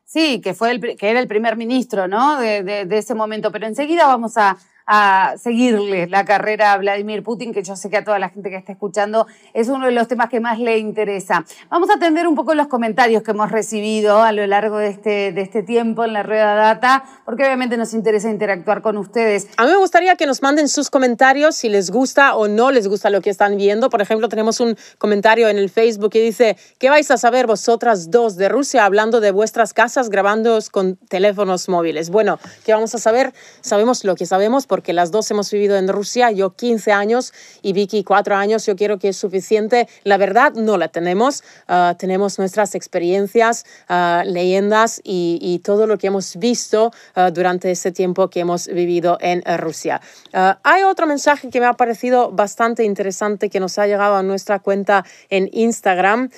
Sí, 0.04 0.40
que, 0.42 0.54
fue 0.54 0.72
el, 0.72 0.96
que 0.98 1.10
era 1.10 1.20
el 1.20 1.28
primer 1.28 1.58
ministro 1.58 2.08
¿no? 2.08 2.40
de, 2.40 2.64
de 2.64 2.98
ese 2.98 3.16
momento, 3.16 3.52
pero 3.52 3.66
enseguida 3.68 4.06
vamos 4.06 4.38
a, 4.38 4.58
a 4.88 5.36
seguirle 5.38 6.08
la 6.08 6.26
carrera 6.26 6.74
a 6.74 6.78
Vladimir 6.78 7.24
Putin, 7.24 7.54
que 7.54 7.64
yo 7.64 7.76
sé 7.76 7.90
que 7.90 7.98
a 7.98 8.04
toda 8.04 8.20
la 8.20 8.30
gente 8.30 8.50
que 8.50 8.58
está 8.58 8.72
escuchando 8.72 9.28
es 9.54 9.68
uno 9.68 9.86
de 9.88 9.92
los 9.92 10.08
temas 10.08 10.30
que 10.30 10.40
más 10.40 10.60
le 10.60 10.78
interesa. 10.78 11.46
Vamos 11.70 11.90
a 11.90 11.96
atender 11.96 12.28
un 12.28 12.36
poco 12.36 12.54
los 12.54 12.68
comentarios 12.68 13.24
que 13.24 13.32
hemos 13.32 13.52
recibido 13.52 14.22
a 14.22 14.32
lo 14.32 14.46
largo 14.48 14.78
de 14.78 14.90
este, 14.90 15.32
de 15.32 15.42
este 15.42 15.64
tiempo 15.64 16.06
en 16.06 16.14
la 16.14 16.24
rueda 16.24 16.56
data, 16.56 17.04
porque 17.26 17.44
obviamente 17.44 17.78
nos 17.78 17.94
interesa 17.94 18.30
interactuar 18.30 18.82
con 18.82 18.98
ustedes. 18.98 19.48
A 19.58 19.66
mí 19.66 19.72
me 19.72 19.78
gustaría 19.78 20.16
que 20.16 20.26
nos 20.26 20.42
manden 20.42 20.68
sus 20.68 20.90
comentarios 20.90 21.56
si 21.56 21.70
les 21.70 21.90
gusta 21.90 22.36
o 22.36 22.48
no 22.48 22.72
les 22.72 22.88
gusta 22.88 23.10
lo 23.10 23.22
que 23.22 23.30
están 23.30 23.58
viendo. 23.58 23.90
Por 23.90 24.02
ejemplo, 24.02 24.30
tenemos 24.30 24.60
un 24.60 24.78
comentario 24.98 25.50
en 25.50 25.58
el 25.58 25.70
Facebook 25.70 26.12
que 26.12 26.22
dice, 26.22 26.58
¿qué 26.80 26.90
vais 26.90 27.10
a 27.12 27.18
saber 27.18 27.48
vosotras 27.48 28.12
dos 28.12 28.36
de 28.36 28.50
Rusia 28.50 28.86
hablando 28.86 29.20
de 29.20 29.32
vuestras 29.32 29.74
casas 29.74 30.10
grabando 30.10 30.60
con 30.72 30.96
teléfonos 30.96 31.70
móviles? 31.70 32.10
Bueno, 32.10 32.40
¿qué 32.66 32.74
vamos 32.74 32.94
a 32.96 32.98
saber? 32.98 33.34
Sabemos 33.62 34.04
lo 34.04 34.16
que 34.16 34.26
sabemos 34.26 34.68
porque 34.76 34.92
las 34.92 35.10
dos 35.10 35.32
hemos 35.32 35.50
vivido 35.52 35.78
en 35.78 35.88
Rusia, 35.88 36.32
yo 36.32 36.54
15 36.54 36.92
años 36.92 37.32
y 37.62 37.72
Vicky 37.72 38.04
4 38.04 38.36
años, 38.36 38.66
yo 38.66 38.76
quiero 38.76 39.00
que 39.00 39.08
es 39.08 39.16
suficiente. 39.16 39.88
La 40.04 40.18
verdad 40.18 40.52
no 40.52 40.78
la 40.78 40.90
tenemos, 40.90 41.46
uh, 41.70 41.96
tenemos 41.96 42.40
nuestras 42.40 42.76
experiencias, 42.76 43.66
uh, 43.90 44.30
leyendas 44.30 45.00
y, 45.02 45.40
y, 45.42 45.60
todo 45.60 45.88
lo 45.88 45.98
que 45.98 46.08
hemos 46.08 46.36
visto 46.36 46.92
uh, 47.16 47.32
durante 47.32 47.72
ese 47.72 47.94
tiempo 47.94 48.30
que 48.30 48.42
hemos 48.42 48.68
vivido 48.68 49.18
en 49.22 49.42
Rusia. 49.58 50.02
hay 50.34 50.84
otro 50.84 51.08
mensaje 51.08 51.50
que 51.50 51.62
me 51.62 51.68
ha 51.68 51.74
parecido 51.74 52.32
bastante 52.32 52.84
interesante 52.84 53.50
que 53.50 53.62
nos 53.62 53.80
ha 53.80 53.88
llegado 53.88 54.16
a 54.18 54.24
nuestra 54.24 54.60
cuenta 54.60 55.06
en 55.30 55.50
Instagram 55.54 56.30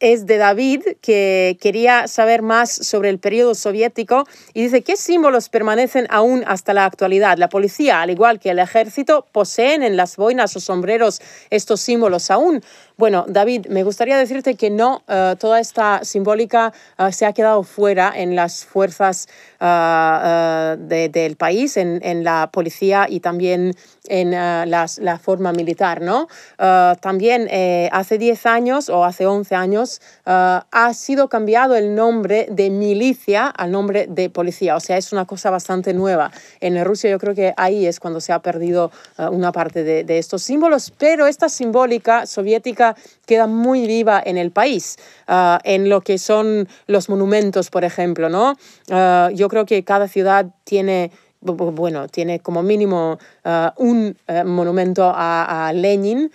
es 0.00 0.26
de 0.26 0.38
David, 0.38 0.82
que 1.02 1.58
quería 1.60 2.08
saber 2.08 2.42
más 2.42 2.70
sobre 2.70 3.10
el 3.10 3.18
periodo 3.18 3.54
soviético 3.54 4.26
y 4.54 4.62
dice, 4.62 4.82
¿qué 4.82 4.96
símbolos 4.96 5.50
permanecen 5.50 6.06
aún 6.08 6.42
hasta 6.46 6.72
la 6.74 6.86
actualidad? 6.86 7.36
La 7.36 7.50
policía, 7.50 8.00
al 8.00 8.10
igual 8.10 8.40
que 8.40 8.50
el 8.50 8.58
ejército, 8.58 9.26
poseen 9.30 9.82
en 9.82 9.96
las 9.96 10.16
boinas 10.16 10.56
o 10.56 10.60
sombreros 10.60 11.20
estos 11.50 11.82
símbolos 11.82 12.30
aún. 12.30 12.62
Bueno, 13.00 13.24
David, 13.26 13.68
me 13.70 13.82
gustaría 13.82 14.18
decirte 14.18 14.56
que 14.56 14.68
no, 14.68 15.02
uh, 15.08 15.34
toda 15.36 15.58
esta 15.58 16.04
simbólica 16.04 16.74
uh, 16.98 17.10
se 17.10 17.24
ha 17.24 17.32
quedado 17.32 17.62
fuera 17.62 18.12
en 18.14 18.36
las 18.36 18.66
fuerzas 18.66 19.26
de, 19.58 21.10
del 21.12 21.36
país, 21.36 21.76
en, 21.76 22.24
la 22.24 22.50
policía 22.50 23.06
y 23.08 23.20
también 23.20 23.74
en 24.08 24.30
las, 24.30 24.98
la 24.98 25.18
forma 25.18 25.52
militar, 25.52 26.00
¿no? 26.00 26.28
también 26.56 27.46
eh, 27.50 27.90
hace 27.92 28.16
10 28.16 28.46
años 28.46 28.88
o 28.88 29.04
hace 29.04 29.26
11 29.26 29.54
años 29.54 30.00
ha 30.24 30.94
sido 30.94 31.28
cambiado 31.28 31.76
el 31.76 31.94
nombre 31.94 32.46
de 32.50 32.70
milicia 32.70 33.48
al 33.48 33.70
nombre 33.70 34.06
de 34.08 34.30
policía, 34.30 34.76
o 34.76 34.80
sea, 34.80 34.96
es 34.96 35.12
una 35.12 35.26
cosa 35.26 35.50
bastante 35.50 35.92
nueva. 35.92 36.30
En 36.60 36.82
Rusia 36.82 37.10
yo 37.10 37.18
creo 37.18 37.34
que 37.34 37.52
ahí 37.58 37.84
es 37.84 38.00
cuando 38.00 38.22
se 38.22 38.32
ha 38.32 38.38
perdido 38.38 38.90
una 39.18 39.52
parte 39.52 39.84
de 39.84 40.18
estos 40.18 40.42
símbolos, 40.42 40.90
pero 40.96 41.26
esta 41.26 41.50
simbólica 41.50 42.24
soviética 42.24 42.89
queda 43.26 43.46
muy 43.46 43.86
viva 43.86 44.22
en 44.24 44.38
el 44.38 44.50
país, 44.50 44.96
uh, 45.28 45.58
en 45.64 45.88
lo 45.88 46.00
que 46.00 46.18
son 46.18 46.68
los 46.86 47.08
monumentos, 47.08 47.70
por 47.70 47.84
ejemplo, 47.84 48.28
¿no? 48.28 48.56
Uh, 48.88 49.30
yo 49.34 49.48
creo 49.48 49.66
que 49.66 49.84
cada 49.84 50.08
ciudad 50.08 50.46
tiene 50.64 51.10
bueno, 51.42 52.06
tiene 52.06 52.40
como 52.40 52.62
mínimo 52.62 53.18
uh, 53.46 53.82
un 53.82 54.14
monumento 54.44 55.04
a, 55.04 55.68
a 55.68 55.72
Lenin 55.72 56.30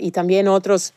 y 0.00 0.12
también 0.12 0.48
otros 0.48 0.94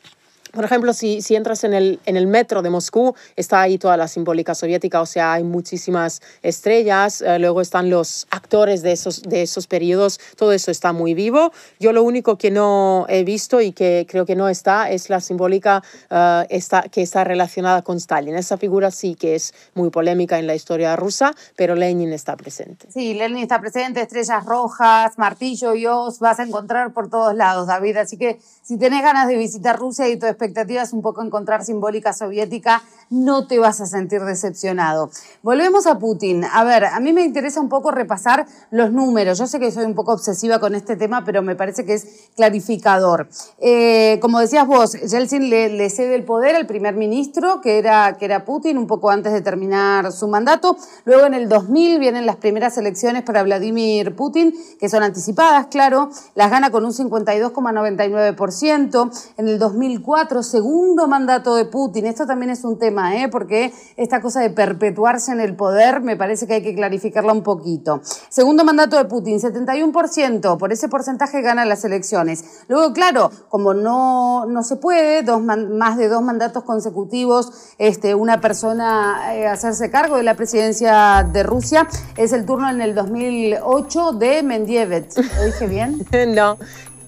por 0.52 0.64
ejemplo, 0.64 0.92
si, 0.92 1.22
si 1.22 1.36
entras 1.36 1.64
en 1.64 1.74
el, 1.74 2.00
en 2.06 2.16
el 2.16 2.26
metro 2.26 2.62
de 2.62 2.70
Moscú, 2.70 3.14
está 3.36 3.62
ahí 3.62 3.78
toda 3.78 3.96
la 3.96 4.08
simbólica 4.08 4.54
soviética, 4.54 5.00
o 5.00 5.06
sea, 5.06 5.34
hay 5.34 5.44
muchísimas 5.44 6.20
estrellas, 6.42 7.22
eh, 7.22 7.38
luego 7.38 7.60
están 7.60 7.90
los 7.90 8.26
actores 8.30 8.82
de 8.82 8.92
esos, 8.92 9.22
de 9.22 9.42
esos 9.42 9.66
periodos, 9.66 10.20
todo 10.36 10.52
eso 10.52 10.70
está 10.70 10.92
muy 10.92 11.14
vivo. 11.14 11.52
Yo 11.78 11.92
lo 11.92 12.02
único 12.02 12.36
que 12.36 12.50
no 12.50 13.06
he 13.08 13.24
visto 13.24 13.60
y 13.60 13.72
que 13.72 14.06
creo 14.08 14.26
que 14.26 14.36
no 14.36 14.48
está 14.48 14.90
es 14.90 15.10
la 15.10 15.20
simbólica 15.20 15.82
uh, 16.10 16.46
está, 16.48 16.82
que 16.82 17.02
está 17.02 17.24
relacionada 17.24 17.82
con 17.82 17.96
Stalin. 17.96 18.34
Esa 18.34 18.56
figura 18.56 18.90
sí 18.90 19.14
que 19.14 19.34
es 19.34 19.54
muy 19.74 19.90
polémica 19.90 20.38
en 20.38 20.46
la 20.46 20.54
historia 20.54 20.96
rusa, 20.96 21.32
pero 21.56 21.74
Lenin 21.74 22.12
está 22.12 22.36
presente. 22.36 22.86
Sí, 22.90 23.14
Lenin 23.14 23.42
está 23.42 23.60
presente, 23.60 24.00
estrellas 24.00 24.44
rojas, 24.44 25.18
martillo 25.18 25.74
y 25.74 25.86
os 25.86 26.18
vas 26.18 26.40
a 26.40 26.42
encontrar 26.42 26.92
por 26.92 27.08
todos 27.08 27.34
lados, 27.34 27.66
David. 27.66 27.96
Así 27.96 28.16
que 28.16 28.38
si 28.62 28.78
tenés 28.78 29.02
ganas 29.02 29.28
de 29.28 29.36
visitar 29.36 29.78
Rusia 29.78 30.08
y 30.08 30.18
tu 30.18 30.26
expectativas 30.40 30.94
un 30.94 31.02
poco 31.02 31.22
encontrar 31.22 31.64
simbólica 31.64 32.14
soviética, 32.14 32.82
no 33.10 33.46
te 33.46 33.58
vas 33.58 33.82
a 33.82 33.86
sentir 33.86 34.22
decepcionado. 34.22 35.10
Volvemos 35.42 35.86
a 35.86 35.98
Putin. 35.98 36.44
A 36.44 36.64
ver, 36.64 36.86
a 36.86 36.98
mí 37.00 37.12
me 37.12 37.22
interesa 37.22 37.60
un 37.60 37.68
poco 37.68 37.90
repasar 37.90 38.46
los 38.70 38.90
números. 38.90 39.36
Yo 39.38 39.46
sé 39.46 39.60
que 39.60 39.70
soy 39.70 39.84
un 39.84 39.94
poco 39.94 40.12
obsesiva 40.12 40.60
con 40.60 40.74
este 40.74 40.96
tema, 40.96 41.24
pero 41.24 41.42
me 41.42 41.56
parece 41.56 41.84
que 41.84 41.92
es 41.94 42.30
clarificador. 42.36 43.28
Eh, 43.58 44.18
como 44.22 44.40
decías 44.40 44.66
vos, 44.66 44.92
Yeltsin 44.92 45.50
le, 45.50 45.68
le, 45.68 45.90
cede 45.90 46.14
el 46.14 46.24
poder 46.24 46.56
al 46.56 46.66
primer 46.66 46.94
ministro, 46.94 47.60
que 47.60 47.76
era, 47.78 48.16
que 48.18 48.24
era 48.24 48.46
Putin, 48.46 48.78
un 48.78 48.86
poco 48.86 49.10
antes 49.10 49.34
de 49.34 49.42
terminar 49.42 50.10
su 50.12 50.26
mandato. 50.26 50.78
Luego 51.04 51.26
en 51.26 51.34
el 51.34 51.50
2000 51.50 51.98
vienen 51.98 52.24
las 52.24 52.36
primeras 52.36 52.78
elecciones 52.78 53.24
para 53.24 53.42
Vladimir 53.42 54.16
Putin, 54.16 54.54
que 54.78 54.88
son 54.88 55.02
anticipadas, 55.02 55.66
claro. 55.66 56.08
Las 56.34 56.50
gana 56.50 56.70
con 56.70 56.86
un 56.86 56.92
52,99%. 56.92 59.10
En 59.36 59.48
el 59.48 59.58
2004 59.58 60.29
segundo 60.42 61.08
mandato 61.08 61.56
de 61.56 61.64
Putin. 61.64 62.06
Esto 62.06 62.26
también 62.26 62.50
es 62.50 62.64
un 62.64 62.78
tema, 62.78 63.16
¿eh? 63.16 63.28
porque 63.28 63.72
esta 63.96 64.20
cosa 64.20 64.40
de 64.40 64.50
perpetuarse 64.50 65.32
en 65.32 65.40
el 65.40 65.56
poder 65.56 66.00
me 66.00 66.16
parece 66.16 66.46
que 66.46 66.54
hay 66.54 66.62
que 66.62 66.74
clarificarla 66.74 67.32
un 67.32 67.42
poquito. 67.42 68.00
Segundo 68.28 68.64
mandato 68.64 68.96
de 68.96 69.04
Putin, 69.04 69.40
71%, 69.40 70.56
por 70.56 70.72
ese 70.72 70.88
porcentaje 70.88 71.42
gana 71.42 71.64
las 71.64 71.84
elecciones. 71.84 72.44
Luego, 72.68 72.92
claro, 72.92 73.30
como 73.48 73.74
no, 73.74 74.46
no 74.46 74.62
se 74.62 74.76
puede, 74.76 75.22
dos 75.22 75.42
más 75.42 75.96
de 75.96 76.08
dos 76.08 76.22
mandatos 76.22 76.62
consecutivos, 76.64 77.74
este, 77.78 78.14
una 78.14 78.40
persona 78.40 79.34
eh, 79.34 79.46
hacerse 79.46 79.90
cargo 79.90 80.16
de 80.16 80.22
la 80.22 80.34
presidencia 80.34 81.28
de 81.30 81.42
Rusia, 81.42 81.88
es 82.16 82.32
el 82.32 82.46
turno 82.46 82.70
en 82.70 82.80
el 82.80 82.94
2008 82.94 84.12
de 84.12 84.42
Mendievet. 84.42 85.12
¿Lo 85.16 85.44
dije 85.44 85.66
bien? 85.66 86.06
no. 86.34 86.56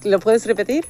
¿Lo 0.03 0.19
puedes 0.19 0.45
repetir? 0.45 0.85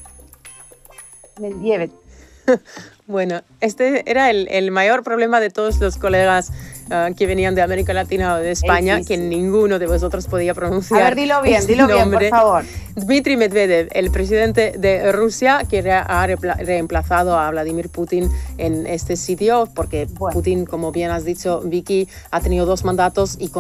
Mendievet. 1.40 2.03
Bueno, 3.06 3.42
este 3.60 4.10
era 4.10 4.30
el, 4.30 4.48
el, 4.50 4.72
mayor 4.72 5.04
problema 5.04 5.42
de 5.42 5.50
todos 5.50 5.82
los 5.82 5.98
colegas 5.98 6.54
uh, 6.88 7.14
que 7.16 7.28
venían 7.28 7.56
de 7.56 7.62
América 7.62 7.94
Latina 7.94 8.36
o 8.36 8.38
de 8.38 8.52
España, 8.52 9.02
que 9.02 9.18
ninguno 9.18 9.80
de 9.80 9.88
vosotros 9.88 10.28
podía 10.28 10.54
pronunciar. 10.54 11.02
A 11.02 11.04
ver, 11.06 11.16
dilo 11.16 11.42
bien, 11.42 11.66
dilo 11.66 11.88
nombre. 11.88 12.20
bien, 12.20 12.30
por 12.32 12.40
favor. 12.40 12.64
Dmitry 12.96 13.38
Medvedev, 13.38 13.88
el 13.92 14.12
presidente 14.12 14.74
de 14.78 15.12
Rusia, 15.12 15.64
que 15.68 15.80
ha 15.92 16.28
reemplazado 16.28 17.38
a 17.38 17.50
Vladimir 17.50 17.90
Putin 17.90 18.30
en 18.58 18.86
este 18.86 19.16
sitio, 19.16 19.68
porque 19.74 20.08
Putin, 20.08 20.66
como 20.66 20.92
bien 20.92 21.10
has 21.10 21.26
dicho, 21.26 21.62
Vicky, 21.62 22.08
ha 22.30 22.40
tenido 22.42 22.66
dos 22.66 22.84
mandatos 22.84 23.38
y, 23.40 23.52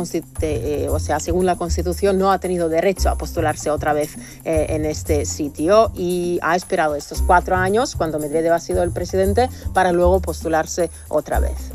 eh, 0.41 0.87
o 0.89 0.99
sea, 0.99 1.19
según 1.19 1.45
la 1.45 1.55
Constitución, 1.55 2.17
no 2.19 2.31
ha 2.31 2.39
tenido 2.39 2.69
derecho 2.69 3.09
a 3.09 3.17
postularse 3.17 3.69
otra 3.71 3.93
vez 3.93 4.15
eh, 4.45 4.67
en 4.69 4.85
este 4.85 5.25
sitio 5.25 5.91
y 5.95 6.39
ha 6.41 6.55
esperado 6.55 6.95
estos 6.95 7.21
cuatro 7.21 7.55
años, 7.55 7.95
cuando 7.95 8.19
Medvedev 8.19 8.53
ha 8.53 8.59
sido 8.59 8.83
el 8.83 8.91
presidente, 8.91 9.49
para 9.73 9.91
luego 9.91 10.19
postularse 10.19 10.89
otra 11.09 11.39
vez. 11.39 11.71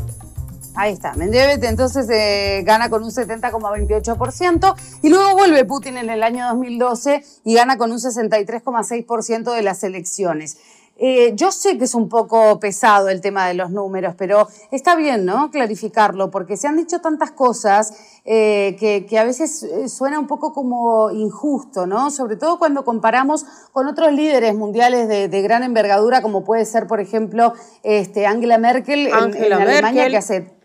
Ahí 0.81 0.93
está, 0.93 1.13
Medvedev 1.15 1.65
entonces 1.65 2.09
eh, 2.09 2.63
gana 2.65 2.89
con 2.89 3.03
un 3.03 3.11
70,28% 3.11 4.77
y 5.03 5.09
luego 5.09 5.33
vuelve 5.33 5.65
Putin 5.65 5.97
en 5.97 6.09
el 6.09 6.23
año 6.23 6.47
2012 6.51 7.25
y 7.45 7.55
gana 7.55 7.77
con 7.77 7.91
un 7.91 7.99
63,6% 7.99 9.53
de 9.53 9.63
las 9.63 9.83
elecciones. 9.83 10.57
Eh, 10.97 11.33
yo 11.35 11.51
sé 11.51 11.79
que 11.79 11.85
es 11.85 11.97
un 11.97 12.09
poco 12.09 12.61
pesado 12.61 13.09
el 13.09 13.21
tema 13.21 13.49
de 13.49 13.55
los 13.55 13.73
números, 13.73 14.15
pero 14.17 14.47
está 14.71 14.95
bien, 14.95 15.25
¿no? 15.25 15.51
Clarificarlo, 15.51 16.31
porque 16.31 16.57
se 16.57 16.69
han 16.69 16.77
dicho 16.77 17.01
tantas 17.01 17.33
cosas 17.33 18.21
eh, 18.25 18.77
que, 18.79 19.19
a 19.19 19.25
veces 19.25 19.67
suena 19.89 20.21
un 20.21 20.29
poco 20.29 20.53
como 20.53 21.11
injusto, 21.11 21.89
¿no? 21.89 22.13
Sobre 22.13 22.37
todo 22.37 22.61
cuando 22.61 22.85
comparamos 22.85 23.45
con 23.73 23.89
otros 23.89 24.13
líderes 24.13 24.55
mundiales 24.55 25.09
de, 25.09 25.43
gran 25.43 25.65
envergadura, 25.65 26.23
como 26.23 26.45
puede 26.45 26.65
ser, 26.65 26.87
por 26.87 27.01
ejemplo, 27.01 27.53
este, 27.83 28.27
Angela 28.27 28.59
Merkel 28.59 29.09
en, 29.09 29.15
Alemania, 29.15 30.09
que 30.09 30.17
hace 30.17 30.58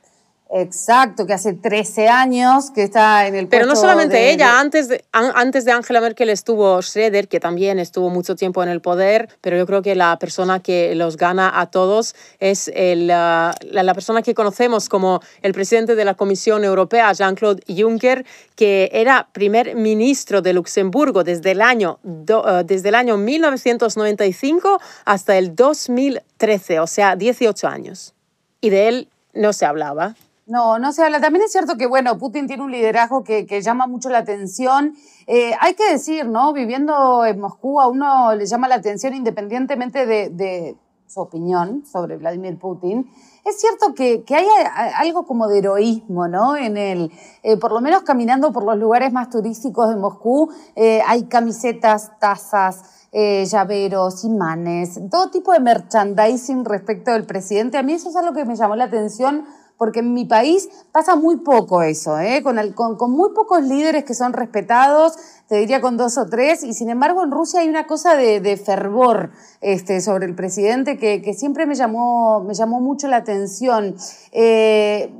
Exacto, 0.55 1.25
que 1.25 1.33
hace 1.33 1.53
13 1.53 2.09
años 2.09 2.69
que 2.69 2.83
está 2.83 3.25
en 3.25 3.33
el 3.33 3.47
Pero 3.47 3.65
no 3.65 3.75
solamente 3.75 4.31
ella, 4.31 4.59
antes 4.59 4.87
de, 4.87 5.03
antes 5.11 5.65
de 5.65 5.71
Angela 5.71 5.99
Merkel 5.99 6.29
estuvo 6.29 6.79
Schroeder, 6.79 7.27
que 7.27 7.39
también 7.39 7.79
estuvo 7.79 8.11
mucho 8.11 8.35
tiempo 8.35 8.61
en 8.61 8.69
el 8.69 8.79
poder, 8.79 9.29
pero 9.41 9.57
yo 9.57 9.65
creo 9.65 9.81
que 9.81 9.95
la 9.95 10.19
persona 10.19 10.59
que 10.59 10.93
los 10.93 11.17
gana 11.17 11.59
a 11.59 11.71
todos 11.71 12.13
es 12.39 12.69
el, 12.75 13.07
la, 13.07 13.55
la, 13.71 13.93
persona 13.95 14.21
que 14.21 14.35
conocemos 14.35 14.89
como 14.89 15.21
el 15.41 15.53
presidente 15.53 15.95
de 15.95 16.05
la 16.05 16.13
Comisión 16.13 16.63
Europea, 16.63 17.11
Jean-Claude 17.13 17.63
Juncker, 17.67 18.23
que 18.55 18.91
era 18.93 19.29
primer 19.31 19.75
ministro 19.75 20.43
de 20.43 20.53
Luxemburgo 20.53 21.23
desde 21.23 21.51
el 21.51 21.61
año, 21.61 21.97
eh, 22.05 22.63
desde 22.63 22.89
el 22.89 22.95
año 22.95 23.17
1995 23.17 24.79
hasta 25.05 25.35
el 25.35 25.55
2013, 25.55 26.79
o 26.79 26.85
sea, 26.85 27.15
18 27.15 27.67
años. 27.67 28.13
Y 28.61 28.69
de 28.69 28.87
él 28.87 29.07
no 29.33 29.51
se 29.51 29.65
hablaba. 29.65 30.15
No, 30.45 30.77
no 30.77 30.91
se 30.91 31.03
habla. 31.03 31.21
También 31.21 31.45
es 31.45 31.51
cierto 31.51 31.77
que, 31.77 31.87
bueno, 31.87 32.17
Putin 32.17 32.47
tiene 32.47 32.63
un 32.63 32.71
liderazgo 32.71 33.23
que, 33.23 33.61
llama 33.61 33.87
mucho 33.87 34.09
la 34.09 34.19
atención. 34.19 34.95
Eh, 35.25 35.53
hay 35.59 35.73
que 35.73 35.89
decir, 35.89 36.27
¿no? 36.27 36.51
Viviendo 36.51 37.25
en 37.25 37.39
Moscú 37.39 37.79
a 37.79 37.87
uno 37.87 38.35
le 38.35 38.45
llama 38.45 38.67
la 38.67 38.75
atención 38.75 39.13
independientemente 39.13 40.05
de, 40.05 40.75
su 41.07 41.21
opinión 41.21 41.85
sobre 41.85 42.17
Vladimir 42.17 42.57
Putin. 42.57 43.07
Es 43.45 43.59
cierto 43.59 43.93
que, 43.93 44.23
hay 44.29 44.47
algo 44.95 45.25
como 45.27 45.47
de 45.47 45.59
heroísmo, 45.59 46.27
¿no? 46.27 46.57
En 46.57 46.75
eh, 46.75 47.09
por 47.57 47.71
lo 47.71 47.81
menos 47.81 48.01
caminando 48.01 48.51
por 48.51 48.63
los 48.63 48.77
lugares 48.77 49.13
más 49.13 49.29
turísticos 49.29 49.89
de 49.89 49.95
Moscú, 49.95 50.51
eh, 50.75 51.01
hay 51.05 51.25
camisetas, 51.25 52.19
tazas, 52.19 52.81
llaveros, 53.13 54.23
imanes, 54.23 54.99
todo 55.11 55.29
tipo 55.29 55.53
de 55.53 55.59
merchandising 55.59 56.65
respecto 56.65 57.11
del 57.11 57.27
presidente. 57.27 57.77
A 57.77 57.83
mí 57.83 57.93
eso 57.93 58.09
es 58.09 58.15
algo 58.15 58.33
que 58.33 58.43
me 58.43 58.55
llamó 58.55 58.75
la 58.75 58.85
atención 58.85 59.45
porque 59.77 59.99
en 59.99 60.13
mi 60.13 60.25
país 60.25 60.69
pasa 60.91 61.15
muy 61.15 61.37
poco 61.37 61.81
eso, 61.81 62.19
¿eh? 62.19 62.41
con, 62.43 62.57
con, 62.73 63.11
muy 63.11 63.31
pocos 63.33 63.63
líderes 63.63 64.03
que 64.03 64.13
son 64.13 64.33
respetados, 64.33 65.13
te 65.47 65.55
diría 65.55 65.81
con 65.81 65.97
dos 65.97 66.17
o 66.17 66.27
tres, 66.27 66.63
y 66.63 66.73
sin 66.73 66.89
embargo 66.89 67.23
en 67.23 67.31
Rusia 67.31 67.61
hay 67.61 67.69
una 67.69 67.85
cosa 67.85 68.15
de, 68.15 68.57
fervor 68.57 69.31
este, 69.61 69.99
sobre 70.01 70.25
el 70.25 70.35
presidente 70.35 70.97
que, 70.97 71.33
siempre 71.33 71.65
me 71.65 71.75
llamó, 71.75 72.41
mucho 72.79 73.07
la 73.07 73.17
atención. 73.17 73.95
Eh, 74.31 75.11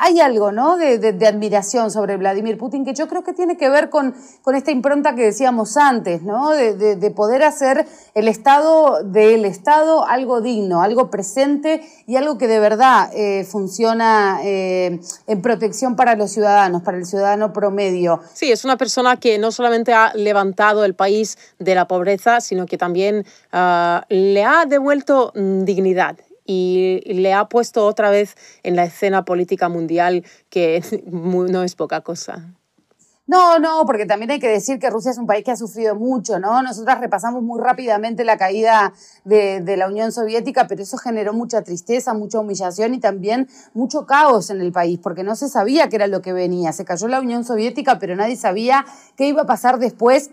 hay 0.00 0.20
algo. 0.20 0.50
De, 0.50 1.26
admiración 1.26 1.90
sobre 1.90 2.16
Vladimir 2.16 2.58
Putin 2.58 2.84
que 2.84 2.94
yo 2.94 3.06
creo 3.08 3.22
que 3.22 3.32
tiene 3.32 3.56
que 3.56 3.68
ver 3.68 3.90
con, 3.90 4.14
esta 4.54 4.70
impronta 4.70 5.14
que 5.14 5.22
decíamos 5.22 5.76
antes, 5.76 6.22
de, 6.24 7.10
poder 7.10 7.42
hacer 7.42 7.86
el 8.14 8.28
Estado 8.28 9.02
del 9.04 9.44
Estado 9.44 10.06
algo 10.06 10.40
digno, 10.40 10.82
algo 10.82 11.10
presente 11.10 11.82
y 12.06 12.16
algo 12.16 12.38
que 12.38 12.48
de 12.48 12.58
verdad 12.58 13.10
eh, 13.12 13.44
eh, 14.44 15.00
en 15.26 15.42
protección 15.42 15.96
para 15.96 16.14
los 16.16 16.30
ciudadanos, 16.30 16.82
para 16.82 16.98
el 16.98 17.06
ciudadano 17.06 17.52
promedio. 17.52 18.20
Sí, 18.34 18.50
es 18.50 18.64
una 18.64 18.76
persona 18.76 19.16
que 19.16 19.38
no 19.38 19.52
solamente 19.52 19.92
ha 19.92 20.12
levantado 20.14 20.84
el 20.84 20.94
país 20.94 21.38
de 21.58 21.74
la 21.74 21.86
pobreza, 21.86 22.40
sino 22.40 22.66
que 22.66 22.78
también 22.78 23.24
ah, 23.52 24.04
le 24.08 24.44
ha 24.44 24.64
devuelto 24.66 25.32
mm, 25.34 25.64
dignidad 25.64 26.16
y 26.44 27.00
le 27.06 27.32
ha 27.32 27.44
puesto 27.48 27.86
otra 27.86 28.10
vez 28.10 28.36
en 28.62 28.74
la 28.74 28.84
escena 28.84 29.24
política 29.24 29.68
mundial, 29.68 30.24
que 30.48 30.82
no 31.06 31.62
es 31.62 31.74
poca 31.74 32.00
cosa. 32.00 32.50
No, 33.30 33.60
no, 33.60 33.86
porque 33.86 34.06
también 34.06 34.32
hay 34.32 34.40
que 34.40 34.48
decir 34.48 34.80
que 34.80 34.90
Rusia 34.90 35.12
es 35.12 35.18
un 35.18 35.28
país 35.28 35.44
que 35.44 35.52
ha 35.52 35.56
sufrido 35.56 35.94
mucho, 35.94 36.40
¿no? 36.40 36.62
Nosotras 36.62 36.98
repasamos 36.98 37.44
muy 37.44 37.60
rápidamente 37.60 38.24
la 38.24 38.36
caída 38.36 38.92
de, 39.24 39.60
de, 39.60 39.76
la 39.76 39.86
Unión 39.86 40.10
Soviética, 40.10 40.66
pero 40.66 40.82
eso 40.82 40.98
generó 40.98 41.32
mucha 41.32 41.62
tristeza, 41.62 42.12
mucha 42.12 42.40
humillación 42.40 42.92
y 42.92 42.98
también 42.98 43.48
mucho 43.72 44.04
caos 44.04 44.50
en 44.50 44.60
el 44.60 44.72
país, 44.72 44.98
porque 45.00 45.22
no 45.22 45.36
se 45.36 45.48
sabía 45.48 45.88
qué 45.88 45.94
era 45.94 46.08
lo 46.08 46.22
que 46.22 46.32
venía. 46.32 46.72
Se 46.72 46.84
cayó 46.84 47.06
la 47.06 47.20
Unión 47.20 47.44
Soviética, 47.44 48.00
pero 48.00 48.16
nadie 48.16 48.34
sabía 48.34 48.84
qué 49.14 49.28
iba 49.28 49.42
a 49.42 49.46
pasar 49.46 49.78
después 49.78 50.32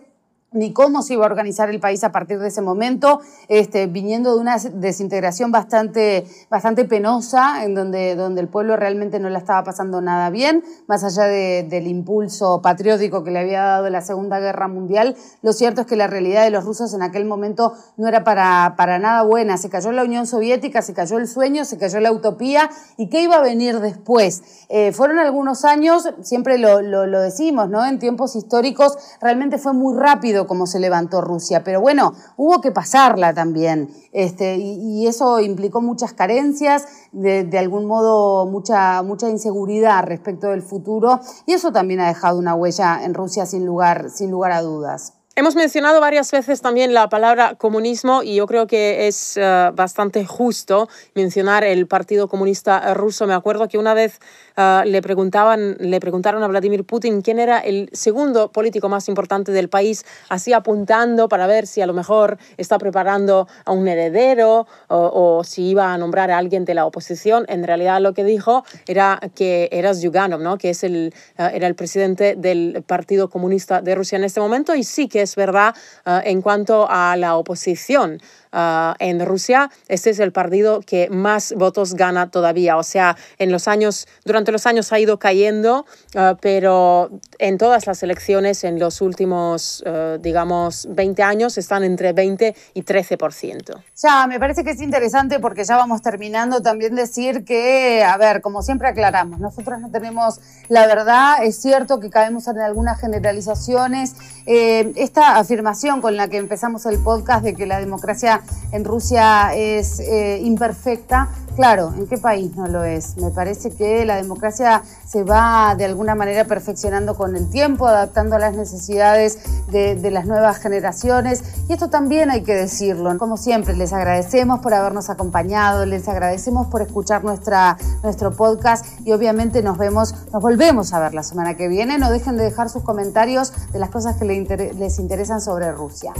ni 0.54 0.72
cómo 0.72 1.02
se 1.02 1.14
iba 1.14 1.24
a 1.24 1.26
organizar 1.26 1.70
el 1.70 1.80
país 1.80 2.04
a 2.04 2.12
partir 2.12 2.40
de 2.40 2.48
ese 2.48 2.62
momento, 2.62 3.20
este, 3.50 3.88
viniendo 3.88 4.34
de 4.34 4.40
una 4.40 4.58
desintegración 4.58 5.52
bastante, 5.52 6.26
bastante 6.50 6.86
penosa, 6.86 7.66
en 7.66 7.76
donde, 7.76 8.16
donde 8.16 8.42
el 8.42 8.48
pueblo 8.48 8.78
realmente 8.78 9.20
no 9.20 9.30
la 9.30 9.40
estaba 9.40 9.64
pasando 9.64 10.02
nada 10.02 10.30
bien, 10.30 10.64
más 10.88 11.04
allá 11.04 11.24
del 11.24 11.88
impulso 11.88 12.62
patriótico 12.62 13.24
que 13.24 13.32
le 13.32 13.40
había 13.40 13.62
dado 13.62 13.90
la 13.90 14.02
Segunda 14.02 14.40
Guerra 14.40 14.70
Mundial. 14.70 15.18
Lo 15.42 15.52
cierto 15.52 15.82
es 15.82 15.88
que 15.88 15.98
la 15.98 16.08
realidad 16.08 16.44
de 16.44 16.50
los 16.50 16.64
rusos 16.64 16.94
en 16.94 17.02
aquel 17.02 17.26
momento 17.26 17.74
no 17.98 18.08
era 18.08 18.24
para, 18.24 18.76
para 18.78 19.00
nada 19.00 19.24
buena. 19.24 19.58
Se 19.58 19.70
cayó 19.70 19.92
la 19.92 20.04
Unión 20.04 20.28
Soviética, 20.28 20.82
se 20.82 20.94
cayó 20.94 21.18
el 21.18 21.28
sueño, 21.28 21.66
se 21.66 21.78
cayó 21.78 22.00
la 22.00 22.12
utopía. 22.12 22.70
¿Y 22.96 23.10
qué 23.10 23.22
iba 23.22 23.36
a 23.36 23.42
venir 23.42 23.80
después? 23.80 24.66
Eh, 24.70 24.94
fueron 24.94 25.20
algunos 25.20 25.66
años, 25.66 26.10
siempre 26.22 26.58
lo, 26.58 26.82
lo, 26.82 27.06
lo 27.06 27.22
decimos, 27.22 27.70
¿no? 27.70 27.86
En 27.86 28.00
tiempos 28.00 28.36
históricos 28.36 28.98
realmente 29.22 29.58
fue 29.58 29.74
muy 29.74 29.98
rápido 29.98 30.37
cómo 30.46 30.68
se 30.68 30.80
levantó 30.80 31.22
Rusia, 31.22 31.64
pero 31.64 31.82
bueno, 31.82 32.14
hubo 32.36 32.62
que 32.62 32.72
pasarla 32.72 33.34
también, 33.34 33.90
este, 34.12 34.58
y, 34.58 35.08
eso 35.08 35.40
implicó 35.40 35.82
muchas 35.82 36.14
carencias, 36.14 36.86
de, 37.12 37.46
de, 37.46 37.58
algún 37.58 37.86
modo 37.86 38.46
mucha, 38.46 39.02
mucha 39.02 39.30
inseguridad 39.30 40.04
respecto 40.04 40.50
del 40.50 40.62
futuro, 40.62 41.22
y 41.46 41.54
eso 41.54 41.72
también 41.72 42.02
ha 42.02 42.08
dejado 42.08 42.38
una 42.38 42.54
huella 42.54 43.04
en 43.04 43.14
Rusia 43.14 43.46
sin 43.46 43.66
lugar, 43.66 44.10
sin 44.12 44.30
lugar 44.30 44.52
a 44.52 44.62
dudas. 44.62 45.17
Hemos 45.40 45.56
mencionado 45.56 46.02
varias 46.02 46.32
veces 46.32 46.62
también 46.64 46.96
la 46.96 47.10
palabra 47.10 47.54
comunismo 47.54 48.24
y 48.24 48.34
yo 48.34 48.48
creo 48.48 48.66
que 48.66 49.08
es 49.08 49.38
eh, 49.38 49.70
bastante 49.76 50.26
justo 50.26 50.90
mencionar 51.14 51.64
el 51.64 51.86
Partido 51.86 52.28
Comunista 52.28 52.96
Ruso. 52.96 53.28
Me 53.28 53.36
acuerdo 53.36 53.68
que 53.68 53.78
una 53.78 53.94
vez 53.94 54.20
eh, 54.58 54.82
le, 54.88 55.00
preguntaban, 55.04 55.78
le 55.80 56.00
preguntaron 56.00 56.42
a 56.42 56.48
Vladimir 56.48 56.86
Putin 56.86 57.22
quién 57.22 57.38
era 57.38 57.60
el 57.60 57.88
segundo 57.94 58.52
político 58.52 58.90
más 58.90 59.08
importante 59.10 59.52
del 59.52 59.70
país, 59.70 60.06
así 60.28 60.54
apuntando 60.54 61.30
para 61.30 61.46
ver 61.46 61.68
si 61.68 61.82
a 61.82 61.86
lo 61.86 61.94
mejor 61.94 62.40
está 62.58 62.80
preparando 62.80 63.48
a 63.64 63.74
un 63.74 63.88
heredero 63.88 64.66
o, 64.88 65.44
si 65.44 65.70
iba 65.70 65.94
a 65.94 66.00
nombrar 66.00 66.32
a 66.32 66.40
alguien 66.40 66.66
de 66.66 66.74
la 66.74 66.88
oposición. 66.88 67.46
En 67.48 67.64
realidad 67.64 68.02
lo 68.02 68.16
que 68.16 68.24
dijo 68.24 68.66
era 68.88 69.20
que 69.36 69.70
era 69.72 69.94
Zyuganov, 69.94 70.42
¿no? 70.42 70.58
que 70.58 70.72
es 70.72 70.84
el, 70.84 71.14
eh, 71.38 71.52
era 71.54 71.68
el 71.68 71.76
presidente 71.76 72.34
del 72.36 72.84
Partido 72.88 73.30
Comunista 73.30 73.84
de 73.84 73.94
Rusia 73.94 74.16
en 74.16 74.24
este 74.24 74.40
momento 74.40 74.74
y 74.74 74.84
sí 74.84 75.08
que 75.08 75.27
es 75.28 75.36
verdad 75.36 75.76
eh, 76.06 76.22
en 76.26 76.42
cuanto 76.42 76.88
a 76.90 77.16
la 77.18 77.36
oposición. 77.36 78.20
Ah, 78.52 78.96
en 79.00 79.26
Rusia, 79.26 79.70
este 79.88 80.10
es 80.10 80.20
el 80.20 80.32
partido 80.32 80.82
que 80.82 81.10
más 81.10 81.54
votos 81.58 81.94
gana 81.94 82.30
todavía. 82.30 82.78
O 82.78 82.84
sea, 82.84 83.18
en 83.38 83.52
los 83.52 83.68
años, 83.68 84.08
durante 84.26 84.52
los 84.52 84.66
años 84.66 84.92
ha 84.94 85.00
ido 85.00 85.20
cayendo, 85.20 85.86
ah, 86.16 86.38
pero 86.42 87.10
en 87.40 87.58
todas 87.58 87.88
las 87.88 88.02
elecciones 88.04 88.64
en 88.64 88.80
los 88.80 89.02
últimos, 89.02 89.84
ah, 89.86 90.18
digamos, 90.20 90.88
20 90.90 91.24
años 91.24 91.58
están 91.58 91.84
entre 91.84 92.14
20 92.14 92.56
y 92.74 92.84
13%. 92.84 93.84
Ya, 94.02 94.28
me 94.28 94.40
parece 94.40 94.64
que 94.64 94.72
es 94.72 94.82
interesante 94.82 95.40
porque 95.40 95.64
ya 95.64 95.76
vamos 95.76 96.02
terminando 96.02 96.62
también 96.62 96.96
decir 96.96 97.44
que, 97.44 98.04
a 98.04 98.18
ver, 98.18 98.42
como 98.42 98.62
siempre 98.62 98.88
aclaramos, 98.88 99.40
nosotros 99.40 99.80
no 99.82 99.92
tenemos 99.92 100.40
la 100.70 100.86
verdad, 100.86 101.44
es 101.44 101.62
cierto 101.62 102.00
que 102.00 102.10
caemos 102.10 102.48
en 102.48 102.60
algunas 102.60 103.00
generalizaciones. 103.00 104.16
Eh, 104.46 104.92
esta 104.96 105.38
afirmación 105.38 106.02
con 106.02 106.18
la 106.18 106.28
que 106.28 106.38
empezamos 106.38 106.86
el 106.86 107.00
podcast 107.00 107.44
de 107.44 107.54
que 107.54 107.66
la 107.66 107.80
democracia 107.80 108.37
en 108.72 108.86
Rusia 108.86 109.54
es 109.56 110.00
eh, 110.00 110.40
imperfecta 110.44 111.30
Claro, 111.58 111.92
¿en 111.98 112.06
qué 112.06 112.20
país 112.20 112.56
no 112.56 112.68
lo 112.68 112.84
es? 112.84 113.18
Me 113.18 113.32
parece 113.32 113.72
que 113.72 114.06
la 114.06 114.18
democracia 114.18 114.84
se 115.08 115.24
va 115.24 115.74
de 115.76 115.86
alguna 115.86 116.14
manera 116.14 116.46
perfeccionando 116.46 117.16
con 117.16 117.36
el 117.36 117.50
tiempo, 117.50 117.88
adaptando 117.88 118.36
a 118.36 118.40
las 118.40 118.56
necesidades 118.56 119.40
de, 119.72 120.12
las 120.12 120.28
nuevas 120.28 120.60
generaciones. 120.60 121.42
Y 121.68 121.74
esto 121.74 121.90
también 121.90 122.30
hay 122.30 122.44
que 122.44 122.54
decirlo. 122.54 123.18
Como 123.18 123.38
siempre, 123.38 123.76
les 123.76 123.92
agradecemos 123.92 124.60
por 124.60 124.76
habernos 124.76 125.10
acompañado, 125.10 125.84
les 125.88 126.08
agradecemos 126.08 126.68
por 126.68 126.84
escuchar 126.84 127.24
nuestra, 127.24 127.76
nuestro 128.04 128.34
podcast 128.34 128.86
y 129.04 129.12
obviamente 129.14 129.64
nos 129.64 129.80
vemos, 129.80 130.14
nos 130.32 130.44
volvemos 130.44 130.94
a 130.94 131.00
ver 131.00 131.16
la 131.16 131.24
semana 131.24 131.58
que 131.58 131.68
viene. 131.68 131.98
No 131.98 132.12
dejen 132.12 132.38
de 132.38 132.44
dejar 132.44 132.70
sus 132.70 132.84
comentarios 132.84 133.52
de 133.72 133.80
las 133.80 133.90
cosas 133.90 134.16
que 134.18 134.26
les 134.26 135.00
interesan 135.00 135.42
sobre 135.42 135.72
Rusia. 135.72 136.14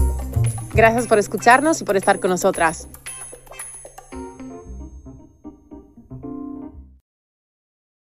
Gracias 0.74 1.06
por 1.06 1.20
escucharnos 1.20 1.80
y 1.80 1.84
por 1.84 1.96
estar 1.96 2.20
con 2.20 2.32
nosotras. 2.32 2.88